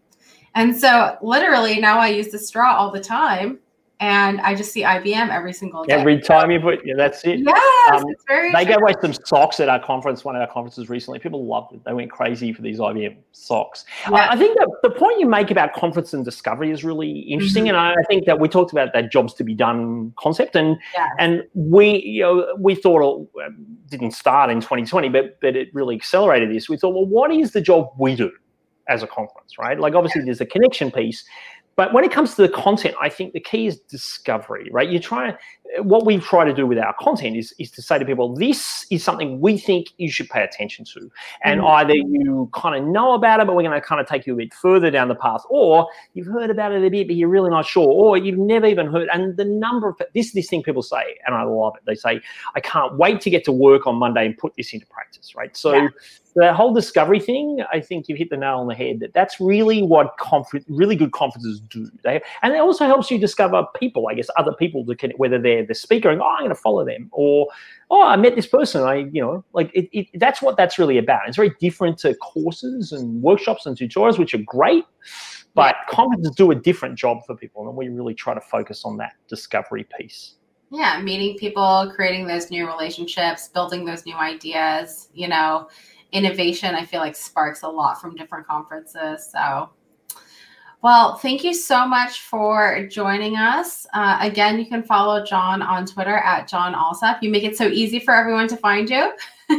And 0.54 0.76
so 0.76 1.16
literally 1.22 1.78
now 1.78 1.98
I 1.98 2.08
use 2.08 2.28
the 2.28 2.38
straw 2.38 2.74
all 2.74 2.90
the 2.90 3.00
time 3.00 3.58
and 4.00 4.40
I 4.40 4.54
just 4.54 4.72
see 4.72 4.82
IBM 4.82 5.28
every 5.28 5.52
single 5.52 5.84
day. 5.84 5.92
Every 5.92 6.18
time 6.18 6.50
you 6.50 6.58
put, 6.58 6.80
yeah, 6.86 6.94
that's 6.96 7.22
it. 7.24 7.40
Yes, 7.40 7.90
um, 7.92 8.08
it's 8.08 8.24
very. 8.26 8.50
They 8.50 8.64
true. 8.64 8.72
gave 8.72 8.82
away 8.82 8.94
some 9.02 9.12
socks 9.12 9.60
at 9.60 9.68
our 9.68 9.78
conference, 9.78 10.24
one 10.24 10.34
of 10.34 10.40
our 10.40 10.48
conferences 10.48 10.88
recently. 10.88 11.18
People 11.18 11.46
loved 11.46 11.74
it. 11.74 11.84
They 11.84 11.92
went 11.92 12.10
crazy 12.10 12.54
for 12.54 12.62
these 12.62 12.78
IBM 12.78 13.18
socks. 13.32 13.84
Yeah. 14.10 14.16
I, 14.16 14.32
I 14.32 14.36
think 14.38 14.58
that 14.58 14.70
the 14.82 14.90
point 14.90 15.20
you 15.20 15.26
make 15.26 15.50
about 15.50 15.74
conference 15.74 16.14
and 16.14 16.24
discovery 16.24 16.70
is 16.70 16.82
really 16.82 17.20
interesting, 17.20 17.64
mm-hmm. 17.64 17.76
and 17.76 17.76
I, 17.76 17.92
I, 17.92 18.02
think 18.08 18.24
that 18.24 18.40
we 18.40 18.48
talked 18.48 18.72
about 18.72 18.94
that 18.94 19.12
jobs 19.12 19.34
to 19.34 19.44
be 19.44 19.54
done 19.54 20.14
concept, 20.18 20.56
and 20.56 20.78
yes. 20.94 21.10
and 21.18 21.42
we, 21.52 22.02
you 22.02 22.22
know, 22.22 22.56
we 22.58 22.74
thought 22.74 23.02
it 23.02 23.44
um, 23.44 23.66
didn't 23.90 24.12
start 24.12 24.48
in 24.48 24.60
2020, 24.60 25.10
but 25.10 25.38
but 25.42 25.56
it 25.56 25.68
really 25.74 25.94
accelerated 25.94 26.50
this. 26.50 26.70
We 26.70 26.78
thought, 26.78 26.94
well, 26.94 27.06
what 27.06 27.30
is 27.30 27.52
the 27.52 27.60
job 27.60 27.90
we 27.98 28.16
do? 28.16 28.32
as 28.90 29.04
a 29.04 29.06
conference, 29.06 29.56
right? 29.56 29.78
Like 29.78 29.94
obviously 29.94 30.22
there's 30.22 30.40
a 30.40 30.46
connection 30.46 30.90
piece, 30.90 31.24
but 31.80 31.94
when 31.94 32.04
it 32.04 32.12
comes 32.12 32.34
to 32.34 32.42
the 32.42 32.48
content, 32.50 32.94
I 33.00 33.08
think 33.08 33.32
the 33.32 33.40
key 33.40 33.66
is 33.66 33.80
discovery, 33.80 34.68
right? 34.70 34.86
You 34.86 35.00
try 35.00 35.34
what 35.78 36.04
we 36.04 36.18
try 36.18 36.44
to 36.44 36.52
do 36.52 36.66
with 36.66 36.78
our 36.78 36.94
content 36.98 37.36
is, 37.36 37.54
is 37.58 37.70
to 37.72 37.82
say 37.82 37.98
to 37.98 38.04
people, 38.04 38.34
this 38.34 38.86
is 38.90 39.04
something 39.04 39.40
we 39.40 39.58
think 39.58 39.88
you 39.98 40.10
should 40.10 40.28
pay 40.28 40.42
attention 40.42 40.84
to. 40.84 41.10
And 41.44 41.60
mm-hmm. 41.60 41.68
either 41.68 41.94
you 41.94 42.50
kind 42.52 42.76
of 42.76 42.90
know 42.90 43.14
about 43.14 43.40
it, 43.40 43.46
but 43.46 43.54
we're 43.54 43.62
going 43.62 43.80
to 43.80 43.86
kind 43.86 44.00
of 44.00 44.06
take 44.06 44.26
you 44.26 44.34
a 44.34 44.36
bit 44.36 44.52
further 44.54 44.90
down 44.90 45.08
the 45.08 45.14
path, 45.14 45.42
or 45.48 45.88
you've 46.14 46.26
heard 46.26 46.50
about 46.50 46.72
it 46.72 46.84
a 46.84 46.90
bit, 46.90 47.06
but 47.06 47.16
you're 47.16 47.28
really 47.28 47.50
not 47.50 47.66
sure, 47.66 47.88
or 47.88 48.16
you've 48.16 48.38
never 48.38 48.66
even 48.66 48.86
heard. 48.86 49.08
And 49.12 49.36
the 49.36 49.44
number 49.44 49.88
of 49.88 49.96
this 50.14 50.32
this 50.32 50.48
thing 50.48 50.62
people 50.62 50.82
say, 50.82 51.16
and 51.26 51.34
I 51.34 51.42
love 51.42 51.76
it. 51.76 51.82
They 51.86 51.94
say, 51.94 52.20
I 52.54 52.60
can't 52.60 52.96
wait 52.96 53.20
to 53.22 53.30
get 53.30 53.44
to 53.44 53.52
work 53.52 53.86
on 53.86 53.96
Monday 53.96 54.26
and 54.26 54.36
put 54.36 54.54
this 54.56 54.72
into 54.72 54.86
practice, 54.86 55.34
right? 55.34 55.56
So 55.56 55.74
yeah 55.74 55.88
the 56.36 56.54
whole 56.54 56.72
discovery 56.72 57.18
thing, 57.18 57.62
I 57.72 57.80
think 57.80 58.08
you've 58.08 58.18
hit 58.18 58.30
the 58.30 58.36
nail 58.36 58.58
on 58.58 58.68
the 58.68 58.74
head. 58.74 59.00
That 59.00 59.14
that's 59.14 59.40
really 59.40 59.82
what 59.82 60.16
conference, 60.18 60.64
really 60.68 60.94
good 60.94 61.12
conferences 61.12 61.60
do. 61.60 61.90
They 62.04 62.20
and 62.42 62.54
it 62.54 62.60
also 62.60 62.86
helps 62.86 63.10
you 63.10 63.18
discover 63.18 63.64
people. 63.76 64.08
I 64.08 64.14
guess 64.14 64.28
other 64.36 64.52
people 64.52 64.84
to 64.86 64.94
connect, 64.94 65.18
whether 65.18 65.38
they're 65.38 65.59
the 65.66 65.74
speaker 65.74 66.10
and 66.10 66.20
oh, 66.20 66.26
I'm 66.26 66.40
going 66.40 66.50
to 66.50 66.54
follow 66.54 66.84
them, 66.84 67.08
or 67.12 67.48
oh, 67.90 68.02
I 68.02 68.16
met 68.16 68.34
this 68.34 68.46
person. 68.46 68.82
I 68.82 69.08
you 69.12 69.20
know 69.20 69.44
like 69.52 69.70
it, 69.74 69.88
it, 69.92 70.06
That's 70.14 70.42
what 70.42 70.56
that's 70.56 70.78
really 70.78 70.98
about. 70.98 71.22
It's 71.26 71.36
very 71.36 71.52
different 71.60 71.98
to 71.98 72.14
courses 72.16 72.92
and 72.92 73.22
workshops 73.22 73.66
and 73.66 73.76
tutorials, 73.76 74.18
which 74.18 74.34
are 74.34 74.42
great, 74.44 74.84
but 75.54 75.76
yeah. 75.76 75.94
conferences 75.94 76.34
do 76.34 76.50
a 76.50 76.54
different 76.54 76.98
job 76.98 77.18
for 77.26 77.36
people, 77.36 77.68
and 77.68 77.76
we 77.76 77.88
really 77.88 78.14
try 78.14 78.34
to 78.34 78.40
focus 78.40 78.84
on 78.84 78.96
that 78.98 79.12
discovery 79.28 79.86
piece. 79.98 80.36
Yeah, 80.72 81.00
meeting 81.02 81.36
people, 81.36 81.92
creating 81.94 82.26
those 82.28 82.50
new 82.50 82.66
relationships, 82.66 83.48
building 83.48 83.84
those 83.84 84.06
new 84.06 84.16
ideas. 84.16 85.08
You 85.12 85.28
know 85.28 85.68
innovation 86.12 86.74
i 86.74 86.84
feel 86.84 86.98
like 86.98 87.14
sparks 87.14 87.62
a 87.62 87.68
lot 87.68 88.00
from 88.00 88.16
different 88.16 88.44
conferences 88.44 89.30
so 89.30 89.70
well 90.82 91.16
thank 91.16 91.44
you 91.44 91.52
so 91.52 91.86
much 91.86 92.20
for 92.20 92.86
joining 92.90 93.36
us. 93.36 93.86
Uh, 93.92 94.18
again 94.20 94.58
you 94.58 94.66
can 94.66 94.82
follow 94.82 95.24
john 95.24 95.62
on 95.62 95.86
twitter 95.86 96.16
at 96.16 96.48
john 96.48 96.74
allsop. 96.74 97.22
You 97.22 97.30
make 97.30 97.44
it 97.44 97.56
so 97.56 97.66
easy 97.66 98.00
for 98.00 98.14
everyone 98.14 98.48
to 98.48 98.56
find 98.56 98.88
you. 98.88 99.12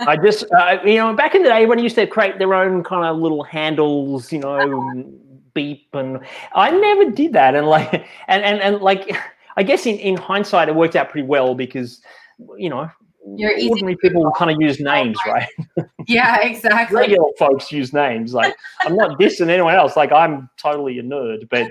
I 0.00 0.16
just 0.22 0.44
uh, 0.52 0.78
you 0.84 0.96
know 0.96 1.14
back 1.14 1.34
in 1.34 1.42
the 1.42 1.48
day 1.48 1.56
everyone 1.56 1.78
used 1.78 1.96
to 1.96 2.06
create 2.06 2.38
their 2.38 2.54
own 2.54 2.82
kind 2.82 3.04
of 3.04 3.18
little 3.18 3.42
handles 3.42 4.32
you 4.32 4.40
know 4.40 5.04
beep 5.54 5.88
and 5.94 6.20
i 6.54 6.70
never 6.70 7.10
did 7.10 7.32
that. 7.32 7.54
And 7.54 7.66
like 7.66 7.92
and 8.28 8.42
and, 8.44 8.60
and 8.60 8.82
like 8.82 9.16
i 9.56 9.62
guess 9.62 9.86
in, 9.86 9.96
in 9.98 10.16
hindsight 10.16 10.68
it 10.68 10.74
worked 10.74 10.96
out 10.96 11.10
pretty 11.10 11.26
well 11.26 11.54
because 11.54 12.02
you 12.56 12.68
know 12.68 12.90
you're 13.34 13.52
ordinary 13.68 13.96
people 13.96 14.30
kind 14.32 14.50
of 14.50 14.60
use 14.60 14.80
names, 14.80 15.18
right? 15.26 15.48
Yeah, 16.08 16.40
exactly. 16.40 16.96
Regular 16.96 17.30
folks 17.36 17.72
use 17.72 17.92
names. 17.92 18.32
Like 18.32 18.54
I'm 18.82 18.94
not 18.94 19.18
dissing 19.18 19.48
anyone 19.48 19.74
else. 19.74 19.96
Like 19.96 20.12
I'm 20.12 20.48
totally 20.56 21.00
a 21.00 21.02
nerd, 21.02 21.48
but 21.50 21.68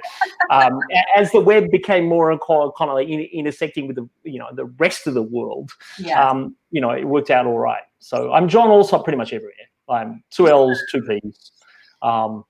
um, 0.49 0.77
as 1.15 1.31
the 1.31 1.39
web 1.39 1.71
became 1.71 2.05
more 2.05 2.31
and 2.31 2.41
more 2.49 2.73
kind 2.73 2.91
of 2.91 2.95
like 2.95 3.07
intersecting 3.07 3.87
with 3.87 3.95
the 3.95 4.09
you 4.25 4.37
know 4.37 4.49
the 4.51 4.65
rest 4.65 5.07
of 5.07 5.13
the 5.13 5.21
world, 5.21 5.71
yeah. 5.97 6.21
um, 6.21 6.53
you 6.71 6.81
know, 6.81 6.89
it 6.89 7.05
worked 7.05 7.31
out 7.31 7.45
all 7.45 7.57
right. 7.57 7.83
So 7.99 8.33
I'm 8.33 8.49
John 8.49 8.67
Allsop 8.67 9.05
pretty 9.05 9.17
much 9.17 9.31
everywhere. 9.31 9.53
I'm 9.87 10.21
two 10.31 10.49
L's, 10.49 10.83
two 10.91 11.01
P's. 11.01 11.53
Um, 12.01 12.43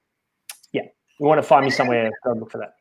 yeah, 0.71 0.85
you 1.19 1.27
want 1.27 1.37
to 1.37 1.43
find 1.43 1.65
me 1.65 1.69
somewhere, 1.69 2.09
go 2.23 2.33
look 2.33 2.49
for 2.49 2.57
that. 2.57 2.73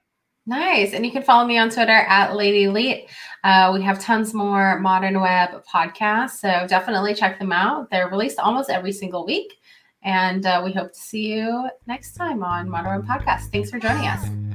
Nice. 0.47 0.93
And 0.93 1.07
you 1.07 1.13
can 1.13 1.23
follow 1.23 1.47
me 1.47 1.57
on 1.57 1.71
Twitter 1.71 1.93
at 1.93 2.37
Lady 2.37 2.69
Leet. 2.69 3.09
Uh, 3.45 3.71
we 3.75 3.83
have 3.83 3.99
tons 3.99 4.35
more 4.35 4.79
modern 4.79 5.21
web 5.21 5.65
podcasts. 5.65 6.39
So 6.39 6.67
definitely 6.69 7.15
check 7.15 7.39
them 7.39 7.53
out. 7.53 7.91
They're 7.91 8.09
released 8.09 8.39
almost 8.39 8.69
every 8.69 8.93
single 8.93 9.25
week. 9.25 9.55
And 10.03 10.45
uh, 10.45 10.61
we 10.63 10.73
hope 10.73 10.93
to 10.93 10.99
see 10.99 11.33
you 11.33 11.71
next 11.87 12.13
time 12.13 12.45
on 12.45 12.69
Modern 12.69 13.07
Web 13.07 13.09
Podcast. 13.09 13.51
Thanks 13.51 13.71
for 13.71 13.79
joining 13.79 14.07
us. 14.07 14.54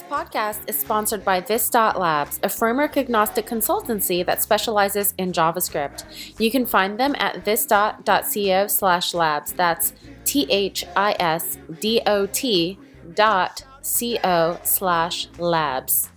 Podcast 0.00 0.60
is 0.68 0.78
sponsored 0.78 1.24
by 1.24 1.40
This 1.40 1.68
Dot 1.68 1.98
Labs, 1.98 2.38
a 2.44 2.48
framework 2.48 2.96
agnostic 2.96 3.46
consultancy 3.46 4.24
that 4.24 4.40
specializes 4.40 5.12
in 5.18 5.32
JavaScript. 5.32 6.04
You 6.38 6.52
can 6.52 6.66
find 6.66 7.00
them 7.00 7.16
at 7.18 7.44
thisdot.co 7.44 8.68
slash 8.68 9.12
labs. 9.12 9.52
That's 9.52 9.92
T 10.24 10.46
H 10.48 10.84
I 10.94 11.16
S 11.18 11.58
D 11.80 12.00
O 12.06 12.26
T 12.26 12.78
dot 13.14 13.64
co 13.82 14.60
slash 14.62 15.28
labs. 15.38 16.08